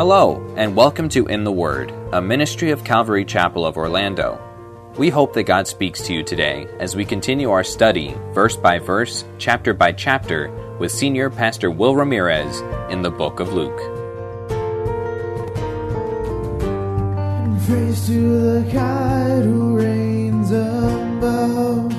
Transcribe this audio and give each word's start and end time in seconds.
Hello, 0.00 0.42
and 0.56 0.74
welcome 0.74 1.10
to 1.10 1.26
In 1.26 1.44
the 1.44 1.52
Word, 1.52 1.92
a 2.14 2.22
ministry 2.22 2.70
of 2.70 2.84
Calvary 2.84 3.22
Chapel 3.22 3.66
of 3.66 3.76
Orlando. 3.76 4.40
We 4.96 5.10
hope 5.10 5.34
that 5.34 5.42
God 5.42 5.68
speaks 5.68 6.00
to 6.04 6.14
you 6.14 6.22
today 6.22 6.66
as 6.78 6.96
we 6.96 7.04
continue 7.04 7.50
our 7.50 7.62
study, 7.62 8.16
verse 8.32 8.56
by 8.56 8.78
verse, 8.78 9.26
chapter 9.36 9.74
by 9.74 9.92
chapter, 9.92 10.50
with 10.78 10.90
Senior 10.90 11.28
Pastor 11.28 11.70
Will 11.70 11.94
Ramirez 11.94 12.62
in 12.90 13.02
the 13.02 13.10
book 13.10 13.40
of 13.40 13.52
Luke. 13.52 13.76
Praise 17.66 18.06
to 18.06 18.40
the 18.40 18.72
God 18.72 19.44
who 19.44 19.76
reigns 19.76 20.50
above. 20.50 21.94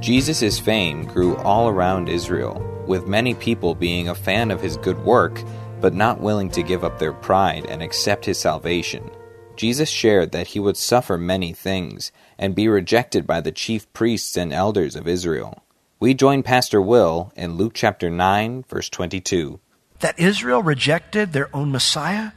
Jesus' 0.00 0.58
fame 0.58 1.04
grew 1.04 1.36
all 1.36 1.68
around 1.68 2.08
Israel, 2.08 2.60
with 2.88 3.06
many 3.06 3.32
people 3.32 3.76
being 3.76 4.08
a 4.08 4.14
fan 4.16 4.50
of 4.50 4.60
his 4.60 4.76
good 4.76 4.98
work, 5.04 5.40
but 5.82 5.92
not 5.92 6.20
willing 6.20 6.48
to 6.50 6.62
give 6.62 6.84
up 6.84 6.98
their 6.98 7.12
pride 7.12 7.66
and 7.66 7.82
accept 7.82 8.24
his 8.24 8.38
salvation. 8.38 9.10
Jesus 9.56 9.90
shared 9.90 10.32
that 10.32 10.46
he 10.46 10.60
would 10.60 10.76
suffer 10.76 11.18
many 11.18 11.52
things 11.52 12.10
and 12.38 12.54
be 12.54 12.68
rejected 12.68 13.26
by 13.26 13.40
the 13.40 13.52
chief 13.52 13.92
priests 13.92 14.36
and 14.36 14.52
elders 14.52 14.96
of 14.96 15.06
Israel. 15.06 15.62
We 16.00 16.14
join 16.14 16.42
Pastor 16.42 16.80
Will 16.80 17.32
in 17.36 17.56
Luke 17.56 17.74
chapter 17.74 18.08
9, 18.08 18.64
verse 18.68 18.88
22. 18.88 19.60
That 20.00 20.18
Israel 20.18 20.62
rejected 20.62 21.32
their 21.32 21.54
own 21.54 21.70
Messiah 21.70 22.32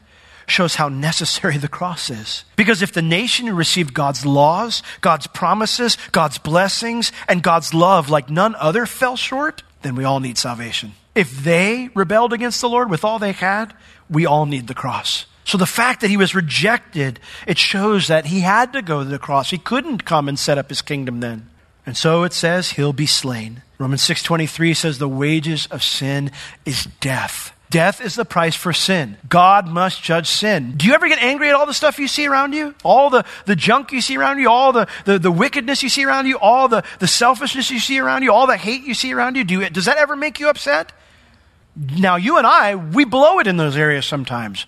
shows 0.48 0.76
how 0.76 0.90
necessary 0.90 1.58
the 1.60 1.68
cross 1.68 2.10
is. 2.10 2.46
Because 2.56 2.82
if 2.82 2.94
the 2.94 3.02
nation 3.02 3.48
who 3.48 3.56
received 3.56 3.94
God's 3.94 4.26
laws, 4.26 4.84
God's 5.02 5.28
promises, 5.28 5.98
God's 6.12 6.38
blessings, 6.38 7.12
and 7.28 7.42
God's 7.44 7.74
love 7.74 8.10
like 8.10 8.30
none 8.30 8.56
other 8.56 8.86
fell 8.86 9.16
short, 9.16 9.64
then 9.82 9.96
we 9.96 10.04
all 10.04 10.20
need 10.20 10.38
salvation. 10.38 10.94
If 11.16 11.44
they 11.44 11.90
rebelled 11.96 12.34
against 12.34 12.62
the 12.62 12.70
Lord 12.70 12.90
with 12.90 13.06
all 13.06 13.18
they 13.20 13.32
had, 13.32 13.74
we 14.10 14.26
all 14.26 14.46
need 14.46 14.68
the 14.68 14.74
cross. 14.74 15.26
So 15.46 15.58
the 15.58 15.66
fact 15.66 16.02
that 16.02 16.10
he 16.10 16.18
was 16.18 16.36
rejected, 16.36 17.20
it 17.48 17.58
shows 17.58 18.08
that 18.08 18.26
he 18.26 18.42
had 18.42 18.74
to 18.74 18.82
go 18.82 19.04
to 19.04 19.10
the 19.10 19.20
cross. 19.20 19.52
He 19.52 19.58
couldn't 19.58 20.04
come 20.04 20.28
and 20.28 20.38
set 20.38 20.58
up 20.58 20.70
his 20.70 20.82
kingdom 20.82 21.20
then. 21.20 21.50
And 21.86 21.96
so 21.96 22.24
it 22.24 22.34
says 22.34 22.72
he'll 22.72 22.94
be 22.94 23.06
slain. 23.06 23.62
Romans 23.78 24.02
6:23 24.02 24.74
says 24.74 24.98
the 24.98 25.08
wages 25.08 25.68
of 25.68 25.84
sin 25.84 26.32
is 26.66 26.86
death. 27.00 27.54
Death 27.70 28.00
is 28.00 28.16
the 28.16 28.26
price 28.26 28.56
for 28.56 28.74
sin. 28.74 29.18
God 29.28 29.68
must 29.68 30.02
judge 30.02 30.28
sin. 30.28 30.76
Do 30.78 30.88
you 30.88 30.94
ever 30.94 31.08
get 31.08 31.22
angry 31.22 31.50
at 31.50 31.56
all 31.56 31.66
the 31.66 31.74
stuff 31.74 32.00
you 32.00 32.08
see 32.08 32.28
around 32.28 32.54
you? 32.54 32.74
All 32.84 33.10
the, 33.10 33.26
the 33.46 33.56
junk 33.56 33.92
you 33.92 34.02
see 34.02 34.18
around 34.18 34.40
you, 34.40 34.50
all 34.50 34.72
the, 34.72 34.88
the, 35.04 35.20
the 35.20 35.32
wickedness 35.32 35.84
you 35.84 35.90
see 35.90 36.06
around 36.06 36.28
you, 36.28 36.38
all 36.38 36.68
the, 36.68 36.84
the 37.00 37.08
selfishness 37.08 37.72
you 37.72 37.80
see 37.80 38.00
around 38.00 38.24
you, 38.24 38.32
all 38.32 38.48
the 38.48 38.56
hate 38.56 38.84
you 38.84 38.94
see 38.94 39.14
around 39.14 39.36
you? 39.36 39.44
Do 39.44 39.68
does 39.70 39.86
that 39.86 39.98
ever 39.98 40.16
make 40.16 40.40
you 40.40 40.48
upset? 40.48 40.94
Now, 41.76 42.16
you 42.16 42.38
and 42.38 42.48
I, 42.48 42.76
we 42.76 43.06
blow 43.06 43.40
it 43.40 43.48
in 43.48 43.58
those 43.58 43.76
areas 43.76 44.06
sometimes. 44.06 44.66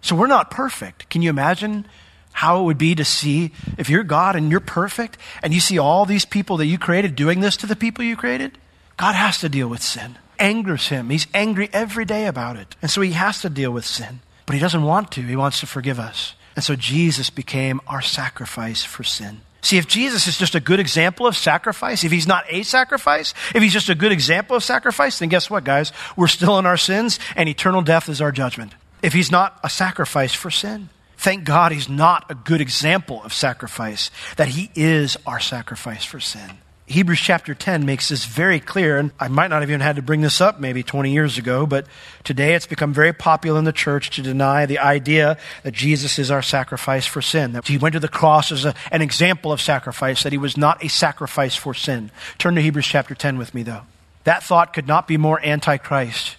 So 0.00 0.14
we're 0.14 0.26
not 0.26 0.50
perfect. 0.50 1.08
Can 1.08 1.22
you 1.22 1.30
imagine 1.30 1.86
how 2.32 2.60
it 2.60 2.64
would 2.64 2.78
be 2.78 2.94
to 2.94 3.04
see 3.04 3.52
if 3.78 3.90
you're 3.90 4.04
God 4.04 4.36
and 4.36 4.50
you're 4.50 4.60
perfect 4.60 5.18
and 5.42 5.52
you 5.52 5.60
see 5.60 5.78
all 5.78 6.04
these 6.04 6.24
people 6.24 6.56
that 6.58 6.66
you 6.66 6.78
created 6.78 7.16
doing 7.16 7.40
this 7.40 7.56
to 7.58 7.66
the 7.66 7.76
people 7.76 8.04
you 8.04 8.16
created? 8.16 8.58
God 8.96 9.14
has 9.14 9.38
to 9.38 9.48
deal 9.48 9.68
with 9.68 9.82
sin. 9.82 10.18
Angers 10.38 10.88
him. 10.88 11.10
He's 11.10 11.26
angry 11.34 11.68
every 11.72 12.04
day 12.04 12.26
about 12.26 12.56
it. 12.56 12.76
And 12.80 12.90
so 12.90 13.00
he 13.00 13.12
has 13.12 13.40
to 13.42 13.50
deal 13.50 13.72
with 13.72 13.84
sin. 13.84 14.20
But 14.46 14.54
he 14.54 14.60
doesn't 14.60 14.82
want 14.82 15.10
to. 15.12 15.22
He 15.22 15.36
wants 15.36 15.60
to 15.60 15.66
forgive 15.66 15.98
us. 15.98 16.34
And 16.54 16.64
so 16.64 16.76
Jesus 16.76 17.30
became 17.30 17.80
our 17.86 18.02
sacrifice 18.02 18.84
for 18.84 19.04
sin. 19.04 19.40
See, 19.60 19.76
if 19.76 19.88
Jesus 19.88 20.26
is 20.28 20.38
just 20.38 20.54
a 20.54 20.60
good 20.60 20.78
example 20.78 21.26
of 21.26 21.36
sacrifice, 21.36 22.04
if 22.04 22.12
he's 22.12 22.28
not 22.28 22.44
a 22.48 22.62
sacrifice, 22.62 23.34
if 23.54 23.62
he's 23.62 23.72
just 23.72 23.88
a 23.88 23.94
good 23.94 24.12
example 24.12 24.56
of 24.56 24.62
sacrifice, 24.62 25.18
then 25.18 25.28
guess 25.28 25.50
what, 25.50 25.64
guys? 25.64 25.92
We're 26.16 26.28
still 26.28 26.58
in 26.58 26.66
our 26.66 26.76
sins, 26.76 27.18
and 27.34 27.48
eternal 27.48 27.82
death 27.82 28.08
is 28.08 28.20
our 28.20 28.30
judgment. 28.30 28.74
If 29.02 29.12
he's 29.12 29.32
not 29.32 29.58
a 29.64 29.68
sacrifice 29.68 30.32
for 30.32 30.50
sin, 30.50 30.90
thank 31.16 31.44
God 31.44 31.72
he's 31.72 31.88
not 31.88 32.30
a 32.30 32.34
good 32.34 32.60
example 32.60 33.22
of 33.24 33.32
sacrifice, 33.32 34.10
that 34.36 34.48
he 34.48 34.70
is 34.74 35.16
our 35.26 35.40
sacrifice 35.40 36.04
for 36.04 36.20
sin. 36.20 36.58
Hebrews 36.88 37.20
chapter 37.20 37.54
10 37.54 37.84
makes 37.84 38.08
this 38.08 38.24
very 38.24 38.60
clear, 38.60 38.96
and 38.96 39.10
I 39.20 39.28
might 39.28 39.48
not 39.48 39.60
have 39.60 39.68
even 39.68 39.82
had 39.82 39.96
to 39.96 40.02
bring 40.02 40.22
this 40.22 40.40
up 40.40 40.58
maybe 40.58 40.82
20 40.82 41.12
years 41.12 41.36
ago, 41.36 41.66
but 41.66 41.86
today 42.24 42.54
it's 42.54 42.66
become 42.66 42.94
very 42.94 43.12
popular 43.12 43.58
in 43.58 43.66
the 43.66 43.74
church 43.74 44.08
to 44.10 44.22
deny 44.22 44.64
the 44.64 44.78
idea 44.78 45.36
that 45.64 45.72
Jesus 45.74 46.18
is 46.18 46.30
our 46.30 46.40
sacrifice 46.40 47.04
for 47.04 47.20
sin, 47.20 47.52
that 47.52 47.68
he 47.68 47.76
went 47.76 47.92
to 47.92 48.00
the 48.00 48.08
cross 48.08 48.50
as 48.50 48.64
a, 48.64 48.74
an 48.90 49.02
example 49.02 49.52
of 49.52 49.60
sacrifice, 49.60 50.22
that 50.22 50.32
he 50.32 50.38
was 50.38 50.56
not 50.56 50.82
a 50.82 50.88
sacrifice 50.88 51.54
for 51.54 51.74
sin. 51.74 52.10
Turn 52.38 52.54
to 52.54 52.62
Hebrews 52.62 52.86
chapter 52.86 53.14
10 53.14 53.36
with 53.36 53.54
me, 53.54 53.62
though. 53.62 53.82
That 54.24 54.42
thought 54.42 54.72
could 54.72 54.88
not 54.88 55.06
be 55.06 55.18
more 55.18 55.44
antichrist. 55.44 56.38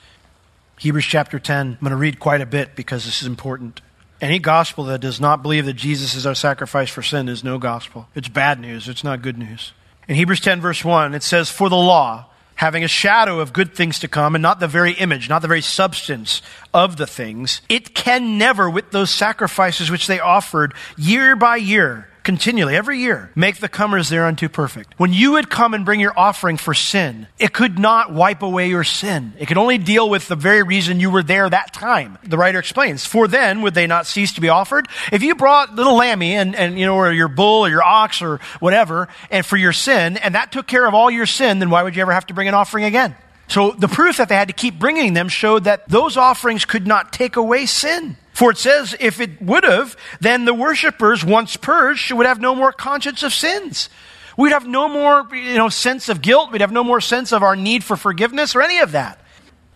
Hebrews 0.80 1.06
chapter 1.06 1.38
10, 1.38 1.68
I'm 1.68 1.78
going 1.80 1.92
to 1.92 1.96
read 1.96 2.20
quite 2.20 2.42
a 2.42 2.48
bit 2.48 2.76
because 2.76 3.06
this 3.06 3.22
is 3.22 3.28
important. 3.28 3.82
Any 4.20 4.40
gospel 4.40 4.86
that 4.86 5.00
does 5.00 5.22
not 5.22 5.44
believe 5.44 5.68
that 5.68 5.74
Jesus 5.74 6.16
is 6.16 6.26
our 6.26 6.34
sacrifice 6.34 6.90
for 6.90 7.04
sin 7.04 7.30
is 7.30 7.44
no 7.44 7.60
gospel. 7.60 8.08
It's 8.16 8.30
bad 8.30 8.60
news, 8.60 8.90
it's 8.90 9.04
not 9.04 9.22
good 9.22 9.38
news. 9.38 9.74
In 10.10 10.16
Hebrews 10.16 10.40
10, 10.40 10.60
verse 10.60 10.84
1, 10.84 11.14
it 11.14 11.22
says, 11.22 11.52
For 11.52 11.70
the 11.70 11.76
law, 11.76 12.26
having 12.56 12.84
a 12.84 12.88
shadow 12.88 13.42
of 13.42 13.54
good 13.54 13.76
things 13.76 14.00
to 14.00 14.08
come, 14.08 14.34
and 14.34 14.42
not 14.42 14.60
the 14.60 14.68
very 14.68 14.94
image, 14.94 15.30
not 15.30 15.44
the 15.44 15.48
very 15.48 15.62
substance 15.62 16.42
of 16.74 16.98
the 16.98 17.06
things, 17.06 17.62
it 17.70 17.94
can 17.94 18.40
never, 18.40 18.68
with 18.68 18.90
those 18.90 19.12
sacrifices 19.12 19.92
which 19.92 20.08
they 20.08 20.20
offered 20.20 20.74
year 20.98 21.36
by 21.36 21.58
year, 21.58 22.10
continually, 22.30 22.76
every 22.76 23.00
year, 23.00 23.32
make 23.34 23.58
the 23.58 23.68
comers 23.68 24.10
thereunto 24.10 24.48
perfect. 24.48 24.94
When 25.00 25.12
you 25.12 25.32
would 25.32 25.50
come 25.50 25.74
and 25.74 25.84
bring 25.84 26.00
your 26.00 26.14
offering 26.16 26.58
for 26.58 26.76
sin, 26.76 27.26
it 27.40 27.54
could 27.54 27.80
not 27.80 28.14
wipe 28.14 28.44
away 28.44 28.70
your 28.70 28.84
sin. 28.84 29.34
It 29.40 29.48
could 29.48 29.58
only 29.58 29.80
deal 29.80 30.08
with 30.08 30.28
the 30.28 30.36
very 30.36 30.62
reason 30.62 31.00
you 31.00 31.10
were 31.10 31.24
there 31.24 31.50
that 31.50 31.74
time. 31.74 32.20
The 32.24 32.38
writer 32.38 32.60
explains, 32.60 33.04
for 33.04 33.28
then 33.28 33.64
would 33.64 33.74
they 33.74 33.88
not 33.88 34.06
cease 34.06 34.34
to 34.34 34.42
be 34.42 34.50
offered? 34.50 34.88
If 35.12 35.24
you 35.24 35.34
brought 35.34 35.74
little 35.74 35.96
lammy 35.96 36.36
and, 36.36 36.56
and 36.56 36.78
you 36.78 36.86
know, 36.86 36.98
or 36.98 37.12
your 37.12 37.30
bull 37.30 37.66
or 37.66 37.70
your 37.70 37.84
ox 37.84 38.22
or 38.22 38.40
whatever, 38.60 39.08
and 39.32 39.44
for 39.44 39.58
your 39.58 39.74
sin, 39.74 40.18
and 40.18 40.36
that 40.36 40.52
took 40.52 40.68
care 40.68 40.86
of 40.86 40.94
all 40.94 41.10
your 41.10 41.26
sin, 41.26 41.58
then 41.58 41.72
why 41.72 41.82
would 41.82 41.96
you 41.96 42.04
ever 42.04 42.14
have 42.14 42.28
to 42.28 42.36
bring 42.36 42.48
an 42.48 42.54
offering 42.54 42.84
again? 42.84 43.16
So 43.48 43.72
the 43.72 43.88
proof 43.88 44.18
that 44.18 44.30
they 44.30 44.36
had 44.36 44.50
to 44.50 44.54
keep 44.54 44.78
bringing 44.78 45.14
them 45.14 45.30
showed 45.30 45.64
that 45.64 45.90
those 45.90 46.16
offerings 46.16 46.66
could 46.66 46.86
not 46.86 47.12
take 47.12 47.38
away 47.38 47.66
sin. 47.66 48.18
For 48.40 48.52
it 48.52 48.58
says, 48.58 48.96
if 49.02 49.20
it 49.20 49.42
would 49.42 49.66
have, 49.66 49.98
then 50.22 50.46
the 50.46 50.54
worshippers, 50.54 51.26
once 51.26 51.58
purged, 51.58 52.10
would 52.10 52.26
have 52.26 52.40
no 52.40 52.56
more 52.56 52.72
conscience 52.72 53.22
of 53.22 53.34
sins. 53.34 53.90
We'd 54.38 54.54
have 54.54 54.66
no 54.66 54.88
more, 54.88 55.28
you 55.36 55.58
know, 55.58 55.68
sense 55.68 56.08
of 56.08 56.22
guilt. 56.22 56.50
We'd 56.50 56.62
have 56.62 56.72
no 56.72 56.86
more 56.86 57.02
sense 57.02 57.34
of 57.34 57.44
our 57.44 57.58
need 57.58 57.84
for 57.84 57.98
forgiveness 57.98 58.56
or 58.56 58.62
any 58.62 58.80
of 58.80 58.94
that. 58.94 59.20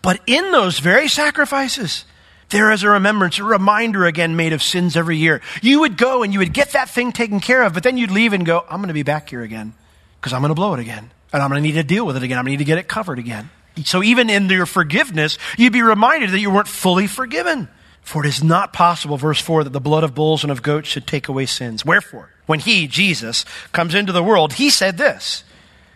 But 0.01 0.22
in 0.28 0.53
those 0.53 0.79
very 0.79 1.09
sacrifices, 1.09 2.06
there 2.51 2.72
is 2.72 2.84
a 2.84 2.90
remembrance, 2.90 3.38
a 3.38 3.44
reminder 3.44 4.06
again 4.06 4.38
made 4.38 4.53
of 4.53 4.63
sins 4.63 4.95
every 4.95 5.18
year. 5.18 5.41
You 5.62 5.81
would 5.81 5.97
go 5.97 6.24
and 6.24 6.31
you 6.31 6.40
would 6.40 6.53
get 6.53 6.72
that 6.72 6.88
thing 6.88 7.12
taken 7.12 7.41
care 7.41 7.63
of, 7.63 7.74
but 7.74 7.84
then 7.84 7.97
you'd 7.97 8.12
leave 8.12 8.31
and 8.31 8.45
go, 8.45 8.63
I'm 8.69 8.78
going 8.78 8.88
to 8.88 8.94
be 8.94 9.03
back 9.03 9.30
here 9.30 9.41
again 9.41 9.74
because 10.22 10.31
I'm 10.31 10.40
going 10.40 10.51
to 10.51 10.56
blow 10.56 10.74
it 10.74 10.80
again. 10.80 11.12
And 11.34 11.44
I'm 11.44 11.50
going 11.50 11.62
to 11.62 11.68
need 11.68 11.75
to 11.75 11.84
deal 11.84 12.06
with 12.06 12.16
it 12.16 12.24
again. 12.24 12.38
I'm 12.38 12.45
going 12.45 12.53
to 12.53 12.59
need 12.59 12.63
to 12.63 12.72
get 12.72 12.78
it 12.78 12.88
covered 12.88 13.19
again. 13.19 13.50
So 13.84 14.01
even 14.01 14.30
in 14.30 14.50
your 14.50 14.65
forgiveness, 14.65 15.38
you'd 15.57 15.74
be 15.74 15.81
reminded 15.81 16.30
that 16.30 16.39
you 16.39 16.50
weren't 16.50 16.69
fully 16.69 17.07
forgiven. 17.07 17.68
For 18.03 18.25
it 18.25 18.27
is 18.27 18.44
not 18.44 18.73
possible, 18.73 19.17
verse 19.17 19.39
4, 19.39 19.63
that 19.63 19.69
the 19.71 19.79
blood 19.79 20.03
of 20.03 20.13
bulls 20.13 20.44
and 20.44 20.51
of 20.51 20.61
goats 20.61 20.89
should 20.89 21.07
take 21.07 21.29
away 21.29 21.45
sins. 21.45 21.85
Wherefore, 21.85 22.29
when 22.45 22.59
he, 22.59 22.88
Jesus, 22.88 23.45
comes 23.71 23.95
into 23.95 24.11
the 24.11 24.23
world, 24.23 24.53
he 24.53 24.69
said 24.69 24.97
this. 24.97 25.44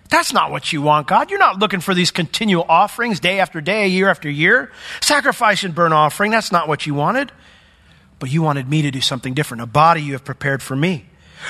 That's 0.09 0.31
not 0.31 0.51
what 0.51 0.71
you 0.71 0.81
want, 0.81 1.07
God. 1.07 1.29
You're 1.29 1.39
not 1.39 1.59
looking 1.59 1.81
for 1.81 1.93
these 1.93 2.11
continual 2.11 2.65
offerings 2.69 3.19
day 3.19 3.41
after 3.41 3.59
day, 3.59 3.89
year 3.89 4.09
after 4.09 4.29
year. 4.29 4.71
Sacrifice 5.01 5.63
and 5.63 5.75
burnt 5.75 5.93
offering, 5.93 6.31
that's 6.31 6.51
not 6.51 6.69
what 6.69 6.85
you 6.85 6.93
wanted. 6.93 7.31
But 8.19 8.31
you 8.31 8.41
wanted 8.41 8.69
me 8.69 8.83
to 8.83 8.91
do 8.91 9.01
something 9.01 9.33
different. 9.33 9.63
A 9.63 9.67
body 9.67 10.01
you 10.01 10.13
have 10.13 10.23
prepared 10.23 10.63
for 10.63 10.75
me. 10.75 11.07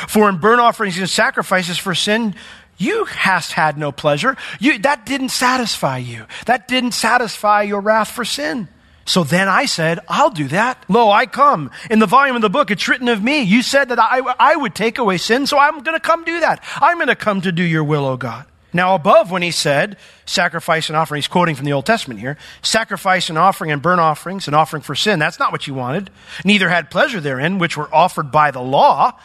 For 0.08 0.28
in 0.28 0.38
burnt 0.38 0.60
offerings 0.60 0.98
and 0.98 1.10
sacrifices 1.10 1.78
for 1.78 1.94
sin, 1.94 2.36
you 2.78 3.06
hast 3.06 3.54
had 3.54 3.78
no 3.78 3.92
pleasure. 3.92 4.36
You, 4.60 4.80
that 4.80 5.06
didn't 5.06 5.30
satisfy 5.30 6.00
you. 6.00 6.26
That 6.46 6.68
didn't 6.68 6.92
satisfy 6.92 7.62
your 7.62 7.80
wrath 7.80 8.12
for 8.12 8.26
sin. 8.26 8.68
So 9.08 9.24
then 9.24 9.48
I 9.48 9.66
said, 9.66 10.00
I'll 10.10 10.30
do 10.30 10.50
that. 10.50 10.84
Lo, 10.90 11.10
I 11.10 11.26
come. 11.26 11.72
In 11.90 12.00
the 12.00 12.06
volume 12.06 12.36
of 12.36 12.42
the 12.42 12.50
book, 12.50 12.70
it's 12.70 12.88
written 12.90 13.08
of 13.08 13.24
me. 13.24 13.42
You 13.42 13.64
said 13.64 13.90
that 13.90 14.00
I, 14.00 14.20
I 14.38 14.56
would 14.58 14.76
take 14.76 14.98
away 14.98 15.18
sin, 15.18 15.48
so 15.48 15.58
I'm 15.58 15.82
going 15.82 15.96
to 15.96 16.02
come 16.02 16.26
do 16.26 16.42
that. 16.42 16.62
I'm 16.76 16.98
going 16.98 17.08
to 17.08 17.16
come 17.16 17.40
to 17.42 17.54
do 17.54 17.64
your 17.64 17.86
will, 17.86 18.06
O 18.06 18.18
God. 18.18 18.46
Now, 18.74 18.96
above 18.96 19.32
when 19.32 19.42
he 19.42 19.52
said, 19.52 19.96
sacrifice 20.26 20.90
and 20.90 20.98
offering, 20.98 21.20
he's 21.20 21.30
quoting 21.30 21.56
from 21.56 21.66
the 21.66 21.72
Old 21.72 21.86
Testament 21.86 22.20
here, 22.20 22.38
sacrifice 22.62 23.30
and 23.30 23.38
offering 23.38 23.72
and 23.72 23.82
burnt 23.82 24.02
offerings 24.02 24.46
and 24.46 24.56
offering 24.56 24.84
for 24.84 24.94
sin, 24.94 25.20
that's 25.20 25.40
not 25.40 25.54
what 25.54 25.68
you 25.68 25.74
wanted. 25.74 26.10
Neither 26.44 26.68
had 26.68 26.92
pleasure 26.92 27.22
therein, 27.22 27.60
which 27.60 27.78
were 27.78 27.94
offered 27.96 28.30
by 28.30 28.52
the 28.52 28.62
law. 28.62 29.18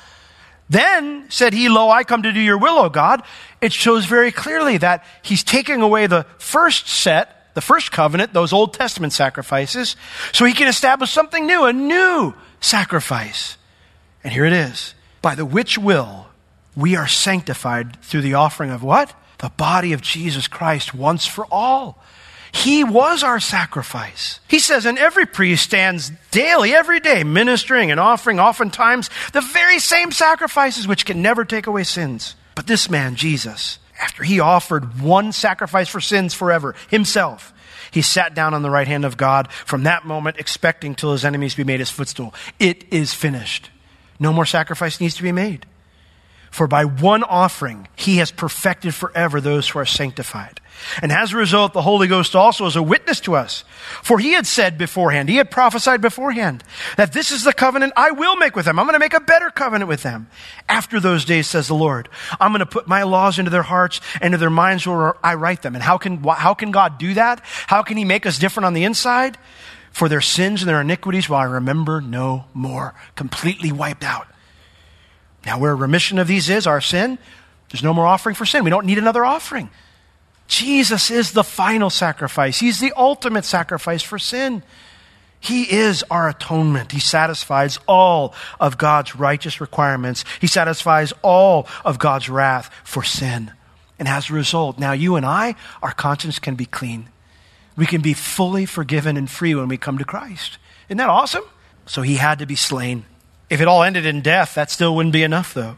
Then 0.70 1.29
said 1.29 1.52
he, 1.52 1.69
Lo, 1.69 1.90
I 1.90 2.05
come 2.05 2.23
to 2.23 2.32
do 2.32 2.40
your 2.40 2.56
will, 2.56 2.79
O 2.79 2.88
God. 2.88 3.25
It 3.61 3.73
shows 3.73 4.06
very 4.06 4.31
clearly 4.31 4.79
that 4.79 5.05
he's 5.23 5.43
taking 5.43 5.82
away 5.82 6.06
the 6.06 6.25
first 6.38 6.87
set, 6.88 7.42
the 7.55 7.61
first 7.61 7.93
covenant, 7.93 8.33
those 8.33 8.53
Old 8.53 8.75
Testament 8.75 9.13
sacrifices, 9.13 9.97
so 10.33 10.45
he 10.45 10.53
can 10.53 10.69
establish 10.69 11.11
something 11.11 11.47
new, 11.47 11.65
a 11.65 11.73
new 11.73 12.35
sacrifice. 12.61 13.57
And 14.25 14.33
here 14.33 14.45
it 14.45 14.53
is. 14.53 14.95
By 15.21 15.35
the 15.35 15.45
which 15.45 15.79
will 15.79 16.27
we 16.77 16.97
are 16.97 17.09
sanctified 17.09 18.01
through 18.03 18.23
the 18.23 18.35
offering 18.35 18.71
of 18.71 18.83
what? 18.83 19.15
The 19.39 19.51
body 19.51 19.93
of 19.93 20.01
Jesus 20.01 20.49
Christ 20.49 20.95
once 20.95 21.27
for 21.27 21.47
all. 21.51 22.03
He 22.53 22.85
was 22.85 23.23
our 23.23 23.41
sacrifice. 23.41 24.39
He 24.47 24.59
says, 24.59 24.85
and 24.85 24.99
every 24.99 25.25
priest 25.25 25.65
stands 25.65 26.13
daily, 26.31 26.75
every 26.75 27.01
day, 27.01 27.25
ministering 27.25 27.91
and 27.91 27.99
offering 27.99 28.39
oftentimes 28.39 29.09
the 29.33 29.41
very 29.41 29.79
same 29.79 30.13
sacrifices 30.13 30.87
which 30.87 31.07
can 31.07 31.23
never 31.23 31.45
take 31.45 31.67
away 31.67 31.85
sins. 31.85 32.37
But 32.55 32.67
this 32.67 32.91
man, 32.91 33.17
Jesus, 33.17 33.79
after 34.03 34.25
he 34.25 34.41
offered 34.41 35.01
one 35.01 35.31
sacrifice 35.31 35.89
for 35.89 36.01
sins 36.01 36.35
forever, 36.35 36.75
himself, 36.91 37.55
he 37.93 38.03
sat 38.03 38.35
down 38.35 38.53
on 38.53 38.63
the 38.63 38.71
right 38.71 38.89
hand 38.89 39.05
of 39.05 39.17
God 39.17 39.51
from 39.53 39.85
that 39.85 40.05
moment, 40.05 40.39
expecting 40.39 40.97
till 40.97 41.13
his 41.13 41.25
enemies 41.25 41.55
be 41.55 41.63
made 41.63 41.79
his 41.79 41.91
footstool. 41.91 42.35
It 42.59 42.85
is 42.93 43.15
finished. 43.15 43.71
No 44.19 44.33
more 44.33 44.45
sacrifice 44.45 45.01
needs 45.01 45.15
to 45.17 45.23
be 45.23 45.31
made. 45.31 45.67
For 46.51 46.67
by 46.67 46.85
one 46.85 47.23
offering, 47.23 47.87
he 47.95 48.17
has 48.17 48.33
perfected 48.33 48.93
forever 48.93 49.41
those 49.41 49.69
who 49.69 49.79
are 49.79 49.87
sanctified. 49.87 50.61
And 51.00 51.12
as 51.12 51.32
a 51.32 51.37
result, 51.37 51.73
the 51.73 51.82
Holy 51.82 52.08
Ghost 52.08 52.34
also 52.34 52.67
is 52.67 52.76
a 52.76 52.82
witness 52.82 53.20
to 53.20 53.34
us. 53.34 53.64
For 54.02 54.19
he 54.19 54.32
had 54.32 54.46
said 54.46 54.79
beforehand, 54.79 55.29
he 55.29 55.37
had 55.37 55.50
prophesied 55.50 56.00
beforehand, 56.00 56.64
that 56.96 57.12
this 57.12 57.31
is 57.31 57.44
the 57.44 57.52
covenant 57.52 57.93
I 57.96 58.11
will 58.11 58.37
make 58.37 58.56
with 58.56 58.64
them. 58.64 58.79
I'm 58.79 58.87
going 58.87 58.94
to 58.94 58.99
make 58.99 59.14
a 59.14 59.20
better 59.20 59.50
covenant 59.50 59.88
with 59.88 60.02
them. 60.02 60.29
After 60.69 61.00
those 61.00 61.25
days, 61.25 61.46
says 61.46 61.69
the 61.69 61.75
Lord, 61.75 62.08
I'm 62.40 62.52
going 62.52 62.61
to 62.61 62.67
put 62.67 62.88
my 62.88 63.02
laws 63.02 63.38
into 63.38 63.50
their 63.50 63.62
hearts 63.62 64.00
and 64.14 64.26
into 64.26 64.38
their 64.38 64.50
minds 64.50 64.87
where 64.87 65.14
I 65.25 65.34
write 65.34 65.62
them. 65.62 65.75
And 65.75 65.82
how 65.82 65.99
can, 65.99 66.23
how 66.23 66.55
can 66.55 66.70
God 66.70 66.99
do 66.99 67.14
that? 67.14 67.43
How 67.67 67.82
can 67.82 67.96
he 67.96 68.05
make 68.05 68.26
us 68.26 68.38
different 68.38 68.67
on 68.67 68.75
the 68.75 68.84
inside? 68.84 69.38
For 69.93 70.08
their 70.08 70.23
sins 70.23 70.62
and 70.62 70.69
their 70.69 70.81
iniquities 70.81 71.29
will 71.29 71.37
I 71.37 71.44
remember 71.44 72.00
no 72.00 72.46
more. 72.55 72.94
Completely 73.14 73.73
wiped 73.73 74.05
out. 74.05 74.26
Now, 75.44 75.58
where 75.58 75.75
remission 75.75 76.19
of 76.19 76.29
these 76.29 76.49
is, 76.49 76.67
our 76.67 76.81
sin, 76.81 77.19
there's 77.70 77.82
no 77.82 77.93
more 77.93 78.06
offering 78.06 78.34
for 78.34 78.46
sin. 78.46 78.64
We 78.64 78.70
don't 78.70 78.87
need 78.87 78.99
another 78.99 79.25
offering. 79.25 79.70
Jesus 80.53 81.11
is 81.11 81.33
the 81.33 81.43
final 81.43 81.89
sacrifice, 81.89 82.61
He's 82.61 82.79
the 82.79 82.93
ultimate 82.95 83.47
sacrifice 83.47 84.03
for 84.03 84.19
sin. 84.19 84.63
He 85.41 85.63
is 85.63 86.05
our 86.09 86.29
atonement. 86.29 86.93
He 86.93 87.01
satisfies 87.01 87.81
all 87.89 88.33
of 88.61 88.79
God's 88.79 89.17
righteous 89.17 89.61
requirements. 89.61 90.25
He 90.41 90.47
satisfies 90.47 91.13
all 91.21 91.67
of 91.85 91.99
God's 91.99 92.29
wrath 92.29 92.71
for 92.85 93.03
sin. 93.03 93.51
And 93.99 94.07
as 94.07 94.31
a 94.31 94.35
result, 94.35 94.79
now 94.79 94.93
you 94.93 95.17
and 95.17 95.27
I, 95.27 95.57
our 95.83 95.91
conscience 95.91 96.39
can 96.39 96.55
be 96.55 96.67
clean. 96.67 97.09
We 97.75 97.87
can 97.87 98.03
be 98.03 98.15
fully 98.15 98.67
forgiven 98.67 99.17
and 99.17 99.29
free 99.29 99.57
when 99.57 99.67
we 99.67 99.79
come 99.79 99.99
to 99.99 100.05
Christ. 100.05 100.59
Isn't 100.89 100.99
that 100.99 101.09
awesome? 101.09 101.45
So 101.87 102.03
he 102.03 102.17
had 102.17 102.39
to 102.39 102.47
be 102.47 102.55
slain. 102.55 103.05
If 103.51 103.61
it 103.61 103.67
all 103.67 103.83
ended 103.83 104.07
in 104.07 104.21
death, 104.21 104.55
that 104.55 104.71
still 104.71 104.95
wouldn't 104.95 105.13
be 105.13 105.25
enough, 105.25 105.55
though. 105.55 105.77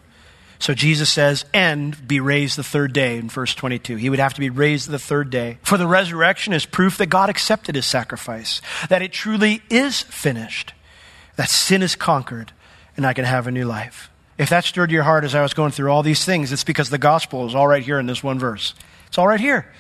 So 0.59 0.75
Jesus 0.75 1.11
says, 1.11 1.45
and 1.53 2.07
be 2.07 2.21
raised 2.21 2.57
the 2.57 2.63
third 2.63 2.93
day 2.93 3.19
in 3.19 3.29
verse 3.29 3.55
22. 3.55 3.97
He 3.97 4.09
would 4.09 4.19
have 4.19 4.35
to 4.35 4.41
be 4.41 4.51
raised 4.51 4.89
the 4.89 4.99
third 4.99 5.31
day. 5.31 5.59
For 5.63 5.77
the 5.77 5.87
resurrection 5.87 6.53
is 6.53 6.65
proof 6.65 6.99
that 6.99 7.07
God 7.07 7.29
accepted 7.29 7.75
his 7.75 7.87
sacrifice, 7.87 8.63
that 8.89 9.03
it 9.03 9.13
truly 9.13 9.63
is 9.69 10.03
finished, 10.03 10.73
that 11.37 11.51
sin 11.51 11.83
is 11.83 11.97
conquered, 11.97 12.53
and 12.97 13.07
I 13.07 13.13
can 13.13 13.25
have 13.25 13.47
a 13.47 13.51
new 13.51 13.67
life. 13.67 14.11
If 14.39 14.51
that 14.51 14.65
stirred 14.65 14.91
your 14.91 15.03
heart 15.03 15.25
as 15.25 15.35
I 15.35 15.43
was 15.43 15.55
going 15.55 15.73
through 15.73 15.91
all 15.91 16.03
these 16.03 16.25
things, 16.25 16.53
it's 16.53 16.65
because 16.65 16.91
the 16.91 16.99
gospel 16.99 17.47
is 17.47 17.55
all 17.55 17.69
right 17.69 17.83
here 17.83 17.99
in 17.99 18.07
this 18.07 18.23
one 18.23 18.39
verse. 18.39 18.75
It's 19.09 19.19
all 19.19 19.29
right 19.29 19.41
here. 19.41 19.71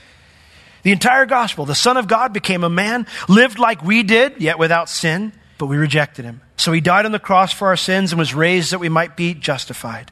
The 0.83 0.93
entire 0.93 1.27
gospel. 1.27 1.65
The 1.65 1.75
Son 1.75 1.97
of 1.97 2.09
God 2.09 2.33
became 2.33 2.63
a 2.63 2.69
man, 2.69 3.07
lived 3.29 3.59
like 3.59 3.83
we 3.83 4.03
did, 4.03 4.41
yet 4.41 4.59
without 4.59 4.89
sin 4.89 5.33
but 5.59 5.67
we 5.67 5.77
rejected 5.77 6.25
him. 6.25 6.41
So 6.57 6.73
he 6.73 6.81
died 6.81 7.07
on 7.07 7.13
the 7.13 7.19
cross 7.19 7.53
for 7.53 7.69
our 7.69 7.77
sins 7.77 8.13
and 8.13 8.19
was 8.19 8.35
raised 8.35 8.73
that 8.73 8.81
we 8.81 8.89
might 8.89 9.17
be 9.17 9.35
justified. 9.35 10.11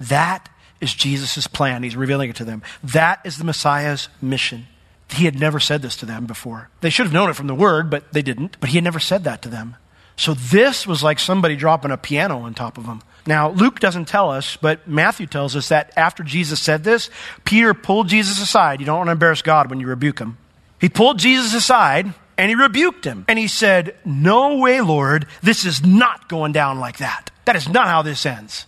That 0.00 0.48
is 0.80 0.94
Jesus' 0.94 1.46
plan. 1.46 1.82
He's 1.82 1.96
revealing 1.96 2.30
it 2.30 2.36
to 2.36 2.44
them. 2.44 2.62
That 2.82 3.20
is 3.24 3.38
the 3.38 3.44
Messiah's 3.44 4.08
mission. 4.20 4.66
He 5.10 5.24
had 5.24 5.38
never 5.38 5.60
said 5.60 5.82
this 5.82 5.96
to 5.96 6.06
them 6.06 6.26
before. 6.26 6.68
They 6.80 6.90
should 6.90 7.06
have 7.06 7.12
known 7.12 7.30
it 7.30 7.36
from 7.36 7.46
the 7.46 7.54
word, 7.54 7.90
but 7.90 8.12
they 8.12 8.22
didn't. 8.22 8.58
But 8.60 8.70
he 8.70 8.76
had 8.76 8.84
never 8.84 8.98
said 8.98 9.24
that 9.24 9.42
to 9.42 9.48
them. 9.48 9.76
So 10.16 10.34
this 10.34 10.86
was 10.86 11.02
like 11.02 11.18
somebody 11.18 11.56
dropping 11.56 11.90
a 11.90 11.96
piano 11.96 12.40
on 12.40 12.54
top 12.54 12.78
of 12.78 12.86
them. 12.86 13.02
Now, 13.26 13.50
Luke 13.50 13.80
doesn't 13.80 14.06
tell 14.06 14.30
us, 14.30 14.56
but 14.56 14.88
Matthew 14.88 15.26
tells 15.26 15.56
us 15.56 15.68
that 15.68 15.92
after 15.96 16.22
Jesus 16.22 16.60
said 16.60 16.84
this, 16.84 17.10
Peter 17.44 17.74
pulled 17.74 18.08
Jesus 18.08 18.40
aside. 18.40 18.80
You 18.80 18.86
don't 18.86 18.98
want 18.98 19.08
to 19.08 19.12
embarrass 19.12 19.42
God 19.42 19.68
when 19.68 19.80
you 19.80 19.86
rebuke 19.86 20.18
him. 20.18 20.38
He 20.80 20.88
pulled 20.88 21.18
Jesus 21.18 21.54
aside 21.54 22.14
and 22.38 22.48
he 22.48 22.54
rebuked 22.54 23.04
him. 23.04 23.24
And 23.28 23.38
he 23.38 23.48
said, 23.48 23.96
No 24.04 24.58
way, 24.58 24.80
Lord, 24.80 25.26
this 25.42 25.64
is 25.64 25.84
not 25.84 26.28
going 26.28 26.52
down 26.52 26.78
like 26.78 26.98
that. 26.98 27.30
That 27.44 27.56
is 27.56 27.68
not 27.68 27.88
how 27.88 28.02
this 28.02 28.24
ends. 28.24 28.66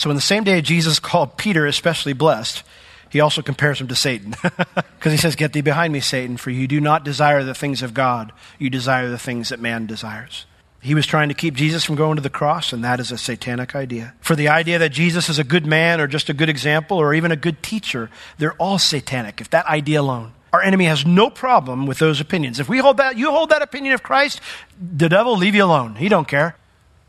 So, 0.00 0.08
in 0.08 0.16
the 0.16 0.22
same 0.22 0.44
day 0.44 0.62
Jesus 0.62 0.98
called 0.98 1.36
Peter 1.36 1.66
especially 1.66 2.14
blessed, 2.14 2.62
he 3.10 3.20
also 3.20 3.42
compares 3.42 3.78
him 3.78 3.88
to 3.88 3.94
Satan. 3.94 4.34
Because 4.74 5.12
he 5.12 5.18
says, 5.18 5.36
Get 5.36 5.52
thee 5.52 5.60
behind 5.60 5.92
me, 5.92 6.00
Satan, 6.00 6.38
for 6.38 6.50
you 6.50 6.66
do 6.66 6.80
not 6.80 7.04
desire 7.04 7.44
the 7.44 7.54
things 7.54 7.82
of 7.82 7.92
God, 7.92 8.32
you 8.58 8.70
desire 8.70 9.10
the 9.10 9.18
things 9.18 9.50
that 9.50 9.60
man 9.60 9.84
desires. 9.84 10.46
He 10.80 10.94
was 10.94 11.04
trying 11.04 11.28
to 11.28 11.34
keep 11.34 11.52
Jesus 11.52 11.84
from 11.84 11.96
going 11.96 12.16
to 12.16 12.22
the 12.22 12.30
cross, 12.30 12.72
and 12.72 12.82
that 12.82 12.98
is 12.98 13.12
a 13.12 13.18
satanic 13.18 13.74
idea. 13.74 14.14
For 14.22 14.34
the 14.34 14.48
idea 14.48 14.78
that 14.78 14.88
Jesus 14.88 15.28
is 15.28 15.38
a 15.38 15.44
good 15.44 15.66
man 15.66 16.00
or 16.00 16.06
just 16.06 16.30
a 16.30 16.34
good 16.34 16.48
example 16.48 16.96
or 16.96 17.12
even 17.12 17.30
a 17.30 17.36
good 17.36 17.62
teacher, 17.62 18.08
they're 18.38 18.54
all 18.54 18.78
satanic, 18.78 19.42
if 19.42 19.50
that 19.50 19.66
idea 19.66 20.00
alone. 20.00 20.32
Our 20.54 20.62
enemy 20.62 20.86
has 20.86 21.04
no 21.04 21.28
problem 21.28 21.86
with 21.86 21.98
those 21.98 22.20
opinions. 22.22 22.58
If 22.58 22.70
we 22.70 22.78
hold 22.78 22.96
that, 22.96 23.18
you 23.18 23.30
hold 23.30 23.50
that 23.50 23.60
opinion 23.60 23.92
of 23.92 24.02
Christ, 24.02 24.40
the 24.80 25.10
devil 25.10 25.36
leave 25.36 25.54
you 25.54 25.64
alone. 25.64 25.96
He 25.96 26.08
don't 26.08 26.28
care 26.28 26.56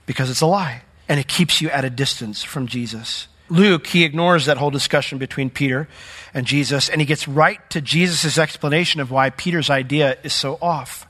because 0.05 0.29
it's 0.29 0.41
a 0.41 0.45
lie 0.45 0.81
and 1.11 1.19
it 1.19 1.27
keeps 1.27 1.59
you 1.59 1.69
at 1.69 1.83
a 1.83 1.89
distance 1.89 2.41
from 2.41 2.67
Jesus. 2.67 3.27
Luke, 3.49 3.85
he 3.85 4.05
ignores 4.05 4.45
that 4.45 4.55
whole 4.55 4.71
discussion 4.71 5.17
between 5.17 5.49
Peter 5.49 5.89
and 6.33 6.47
Jesus 6.47 6.87
and 6.87 7.01
he 7.01 7.05
gets 7.05 7.27
right 7.27 7.59
to 7.69 7.81
Jesus' 7.81 8.37
explanation 8.37 9.01
of 9.01 9.11
why 9.11 9.29
Peter's 9.29 9.69
idea 9.69 10.17
is 10.23 10.31
so 10.31 10.57
off. 10.61 11.05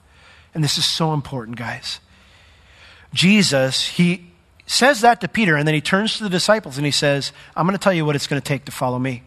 And 0.55 0.63
this 0.63 0.79
is 0.79 0.85
so 0.85 1.13
important, 1.13 1.55
guys. 1.55 1.99
Jesus, 3.13 3.89
he 3.89 4.31
says 4.65 5.01
that 5.01 5.21
to 5.21 5.27
Peter 5.27 5.55
and 5.55 5.67
then 5.67 5.75
he 5.75 5.81
turns 5.81 6.17
to 6.17 6.23
the 6.23 6.31
disciples 6.31 6.77
and 6.77 6.85
he 6.85 6.91
says, 6.91 7.31
I'm 7.55 7.67
going 7.67 7.77
to 7.77 7.83
tell 7.83 7.93
you 7.93 8.03
what 8.03 8.15
it's 8.15 8.25
going 8.25 8.41
to 8.41 8.47
take 8.47 8.65
to 8.65 8.71
follow 8.71 8.97
me. 8.97 9.21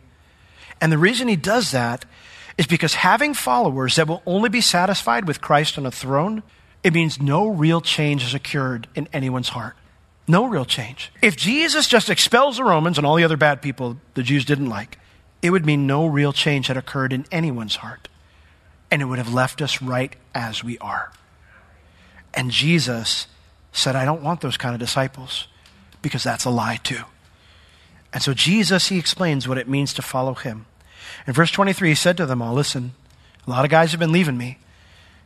And 0.81 0.91
the 0.91 0.99
reason 0.99 1.29
he 1.29 1.37
does 1.37 1.71
that 1.71 2.05
is 2.59 2.67
because 2.67 2.95
having 2.95 3.33
followers 3.33 3.95
that 3.95 4.09
will 4.09 4.25
only 4.27 4.49
be 4.49 4.61
satisfied 4.61 5.29
with 5.29 5.41
Christ 5.41 5.79
on 5.79 5.87
a 5.87 5.93
throne, 5.93 6.43
it 6.83 6.93
means 6.93 7.23
no 7.23 7.47
real 7.47 7.81
change 7.81 8.23
has 8.25 8.35
occurred 8.35 8.89
in 8.97 9.09
anyone's 9.13 9.51
heart. 9.51 9.77
No 10.27 10.47
real 10.47 10.65
change. 10.65 11.13
If 11.21 11.37
Jesus 11.37 11.87
just 11.87 12.09
expels 12.09 12.57
the 12.57 12.65
Romans 12.65 12.97
and 12.97 13.07
all 13.07 13.17
the 13.17 13.25
other 13.25 13.37
bad 13.37 13.61
people 13.61 13.99
the 14.15 14.23
Jews 14.23 14.45
didn't 14.45 14.69
like, 14.69 14.99
it 15.43 15.51
would 15.51 15.67
mean 15.67 15.87
no 15.87 16.07
real 16.07 16.33
change 16.33 16.69
had 16.69 16.77
occurred 16.77 17.13
in 17.13 17.27
anyone's 17.31 17.77
heart. 17.77 18.09
And 18.91 19.03
it 19.03 19.07
would 19.07 19.19
have 19.19 19.33
left 19.33 19.61
us 19.61 19.83
right 19.83 20.17
as 20.35 20.65
we 20.65 20.79
are. 20.79 21.13
And 22.33 22.51
Jesus 22.51 23.27
said, 23.73 23.97
I 23.97 24.05
don't 24.05 24.23
want 24.23 24.41
those 24.41 24.57
kind 24.57 24.75
of 24.75 24.81
disciples 24.81 25.49
because 26.01 26.23
that's 26.23 26.45
a 26.45 26.51
lie 26.51 26.81
too. 26.83 27.03
And 28.13 28.23
so 28.23 28.33
Jesus, 28.33 28.89
he 28.89 28.99
explains 28.99 29.47
what 29.47 29.59
it 29.59 29.69
means 29.69 29.93
to 29.95 30.03
follow 30.03 30.35
him. 30.35 30.67
In 31.27 31.33
verse 31.33 31.51
23, 31.51 31.91
he 31.91 31.95
said 31.95 32.17
to 32.17 32.27
them 32.27 32.41
all, 32.41 32.55
Listen, 32.55 32.93
a 33.47 33.51
lot 33.51 33.65
of 33.65 33.71
guys 33.71 33.91
have 33.91 34.01
been 34.01 34.13
leaving 34.13 34.39
me. 34.39 34.59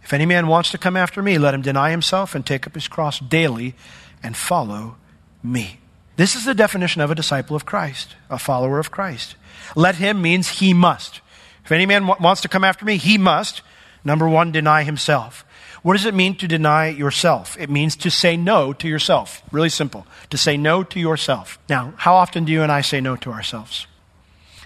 If 0.02 0.12
any 0.12 0.26
man 0.26 0.46
wants 0.46 0.70
to 0.70 0.78
come 0.78 0.96
after 0.96 1.22
me, 1.22 1.38
let 1.38 1.54
him 1.54 1.62
deny 1.62 1.90
himself 1.90 2.34
and 2.34 2.44
take 2.44 2.66
up 2.66 2.74
his 2.74 2.88
cross 2.88 3.20
daily 3.20 3.74
and 4.22 4.36
follow 4.36 4.96
me. 5.42 5.80
This 6.16 6.34
is 6.34 6.44
the 6.44 6.54
definition 6.54 7.00
of 7.00 7.10
a 7.10 7.14
disciple 7.14 7.54
of 7.54 7.64
Christ, 7.64 8.16
a 8.28 8.38
follower 8.38 8.78
of 8.78 8.90
Christ. 8.90 9.36
Let 9.76 9.96
him 9.96 10.20
means 10.20 10.48
he 10.48 10.74
must. 10.74 11.20
If 11.64 11.72
any 11.72 11.86
man 11.86 12.06
wants 12.06 12.40
to 12.40 12.48
come 12.48 12.64
after 12.64 12.84
me, 12.84 12.96
he 12.96 13.18
must, 13.18 13.62
number 14.04 14.28
one, 14.28 14.50
deny 14.50 14.82
himself. 14.82 15.44
What 15.82 15.92
does 15.92 16.06
it 16.06 16.14
mean 16.14 16.34
to 16.36 16.48
deny 16.48 16.88
yourself? 16.88 17.56
It 17.60 17.70
means 17.70 17.94
to 17.96 18.10
say 18.10 18.36
no 18.36 18.72
to 18.72 18.88
yourself. 18.88 19.42
Really 19.52 19.68
simple. 19.68 20.06
To 20.30 20.38
say 20.38 20.56
no 20.56 20.82
to 20.82 20.98
yourself. 20.98 21.58
Now, 21.68 21.94
how 21.98 22.16
often 22.16 22.44
do 22.44 22.52
you 22.52 22.62
and 22.62 22.72
I 22.72 22.80
say 22.80 23.00
no 23.00 23.16
to 23.16 23.30
ourselves? 23.30 23.86